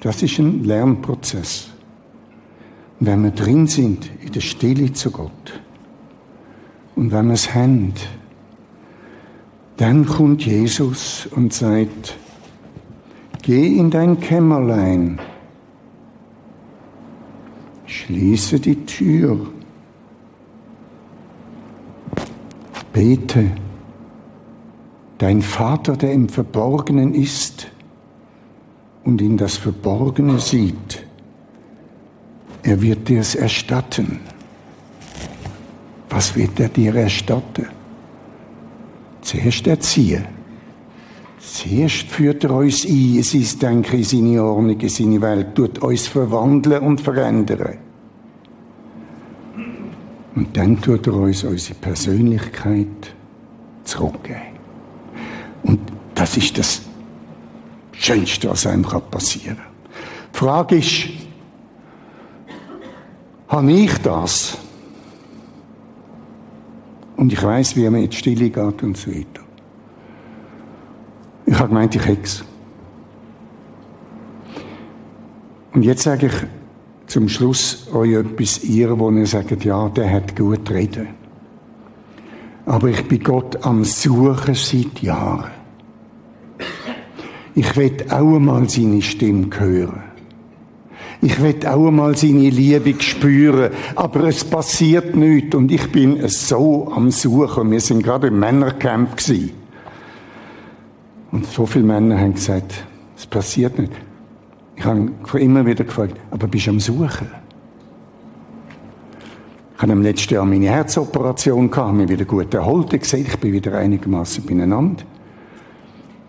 das 0.00 0.22
ist 0.22 0.38
ein 0.38 0.64
Lernprozess. 0.64 1.70
Und 3.00 3.06
wenn 3.06 3.24
wir 3.24 3.30
drin 3.30 3.66
sind, 3.66 4.10
in 4.20 4.32
der 4.32 4.40
Stille 4.40 4.92
zu 4.92 5.10
Gott, 5.10 5.60
und 6.96 7.12
wenn 7.12 7.26
wir 7.28 7.34
es 7.34 7.54
haben, 7.54 7.94
dann 9.76 10.04
kommt 10.04 10.44
Jesus 10.44 11.28
und 11.30 11.52
sagt, 11.52 12.16
geh 13.42 13.76
in 13.76 13.90
dein 13.90 14.18
Kämmerlein, 14.18 15.20
schließe 17.86 18.58
die 18.58 18.84
Tür, 18.84 19.46
bete. 22.92 23.52
Dein 25.18 25.42
Vater, 25.42 25.96
der 25.96 26.12
im 26.12 26.28
Verborgenen 26.28 27.14
ist 27.14 27.68
und 29.08 29.22
in 29.22 29.38
das 29.38 29.56
Verborgene 29.56 30.38
sieht, 30.38 31.02
er 32.62 32.82
wird 32.82 33.08
dir 33.08 33.20
es 33.20 33.34
erstatten. 33.34 34.20
Was 36.10 36.36
wird 36.36 36.60
er 36.60 36.68
dir 36.68 36.94
erstatten? 36.94 37.68
Zuerst 39.22 39.66
erziehen. 39.66 40.26
Zuerst 41.38 42.08
führt 42.08 42.44
er 42.44 42.50
uns 42.50 42.84
ein 42.84 43.16
in 43.16 43.22
sein 43.22 43.58
Denken, 43.58 43.96
in 43.96 44.04
seine 44.04 44.44
Ordnung, 44.44 44.78
in 44.78 44.88
seine 44.90 45.22
Welt, 45.22 45.54
tut 45.54 45.78
uns 45.78 46.06
verwandeln 46.06 46.82
und 46.82 47.00
verändern. 47.00 47.78
Und 50.34 50.54
dann 50.54 50.82
tut 50.82 51.06
er 51.06 51.14
uns 51.14 51.44
unsere 51.44 51.78
Persönlichkeit 51.78 53.14
zurückgeben. 53.84 54.58
Und 55.62 55.80
das 56.14 56.36
ist 56.36 56.58
das 56.58 56.87
Schönste, 58.08 58.48
was 58.48 58.66
einem 58.66 58.82
passieren 58.82 59.56
kann. 59.56 59.66
Frage 60.32 60.76
ist, 60.76 61.08
habe 63.48 63.70
ich 63.70 63.98
das? 63.98 64.56
Und 67.16 67.32
ich 67.32 67.42
weiß, 67.42 67.76
wie 67.76 67.84
man 67.90 68.02
in 68.02 68.08
die 68.08 68.16
Stille 68.16 68.48
geht 68.48 68.82
und 68.82 68.96
so 68.96 69.10
weiter. 69.10 69.42
Ich 71.44 71.54
habe 71.58 71.68
gemeint, 71.68 71.94
ich 71.96 72.06
hätte 72.06 72.22
es. 72.22 72.44
Und 75.74 75.82
jetzt 75.82 76.02
sage 76.02 76.28
ich 76.28 77.12
zum 77.12 77.28
Schluss 77.28 77.88
euch 77.92 78.14
etwas, 78.14 78.64
ihr, 78.64 78.98
wo 78.98 79.10
ihr 79.10 79.26
sagt, 79.26 79.64
ja, 79.64 79.88
der 79.90 80.10
hat 80.10 80.34
gut 80.34 80.70
reden. 80.70 81.08
Aber 82.64 82.88
ich 82.88 83.06
bin 83.06 83.22
Gott 83.22 83.64
am 83.66 83.84
Suchen 83.84 84.54
seit 84.54 85.02
Jahren. 85.02 85.57
Ich 87.58 87.76
will 87.76 87.96
auch 88.08 88.36
einmal 88.36 88.68
seine 88.68 89.02
Stimme 89.02 89.48
hören. 89.58 90.04
Ich 91.20 91.42
will 91.42 91.56
auch 91.66 91.88
einmal 91.88 92.16
seine 92.16 92.50
Liebe 92.50 92.94
spüren, 93.02 93.72
aber 93.96 94.28
es 94.28 94.44
passiert 94.44 95.16
nichts 95.16 95.56
und 95.56 95.72
ich 95.72 95.90
bin 95.90 96.20
so 96.28 96.88
am 96.94 97.10
Suchen. 97.10 97.72
Wir 97.72 97.80
sind 97.80 98.04
gerade 98.04 98.28
im 98.28 98.38
Männercamp 98.38 99.16
gewesen. 99.16 99.50
Und 101.32 101.46
so 101.46 101.66
viele 101.66 101.84
Männer 101.84 102.16
haben 102.20 102.34
gesagt, 102.34 102.74
es 103.16 103.26
passiert 103.26 103.76
nicht. 103.76 103.92
Ich 104.76 104.84
habe 104.84 105.10
immer 105.40 105.66
wieder 105.66 105.82
gefragt, 105.82 106.14
aber 106.30 106.46
bist 106.46 106.68
du 106.68 106.70
am 106.70 106.78
Suchen? 106.78 107.26
Ich 109.74 109.82
habe 109.82 109.92
im 109.94 110.02
letzten 110.02 110.34
Jahr 110.34 110.44
meine 110.44 110.70
Herzoperation 110.70 111.72
gehabt, 111.72 111.92
mich 111.92 112.08
wieder 112.08 112.24
gut 112.24 112.54
erholt, 112.54 112.90
gesehen, 112.90 113.26
ich 113.26 113.36
bin 113.36 113.52
wieder 113.52 113.76
einigermaßen 113.76 114.46
beieinander. 114.46 115.02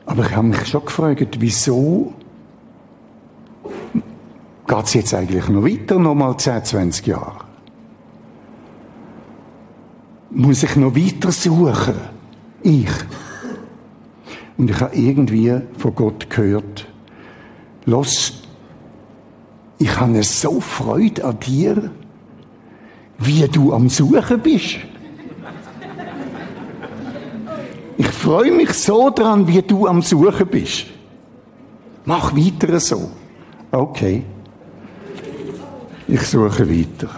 Aber 0.10 0.26
ich 0.26 0.36
habe 0.36 0.48
mich 0.48 0.66
schon 0.66 0.84
gefragt, 0.84 1.40
wieso 1.40 2.16
geht 4.68 4.86
es 4.86 4.94
jetzt 4.96 5.14
eigentlich 5.14 5.48
noch 5.50 5.64
weiter, 5.64 6.00
noch 6.00 6.16
mal 6.16 6.36
10, 6.36 6.66
20 6.66 7.06
Jahre? 7.06 7.46
Muss 10.32 10.64
ich 10.64 10.76
noch 10.78 10.96
weiter 10.96 11.32
suchen? 11.32 11.94
Ich. 12.64 12.90
Und 14.58 14.72
ich 14.72 14.82
habe 14.82 14.96
irgendwie 14.96 15.62
von 15.78 15.94
Gott 15.94 16.28
gehört, 16.28 16.88
los, 17.86 18.42
ich 19.78 20.00
habe 20.00 20.24
so 20.24 20.60
Freude 20.60 21.24
an 21.24 21.40
dir, 21.40 21.92
wie 23.20 23.48
du 23.48 23.74
am 23.74 23.88
Suchen 23.90 24.40
bist. 24.40 24.78
Ich 27.98 28.09
freue 28.20 28.52
mich 28.52 28.74
so 28.74 29.10
dran, 29.10 29.48
wie 29.48 29.62
du 29.62 29.88
am 29.88 30.02
Suchen 30.02 30.48
bist. 30.48 30.86
Mach 32.06 32.36
weiter 32.36 32.80
so. 32.80 33.12
Okay. 33.72 34.24
Ich 36.08 36.22
suche 36.22 36.70
weiter. 36.70 37.10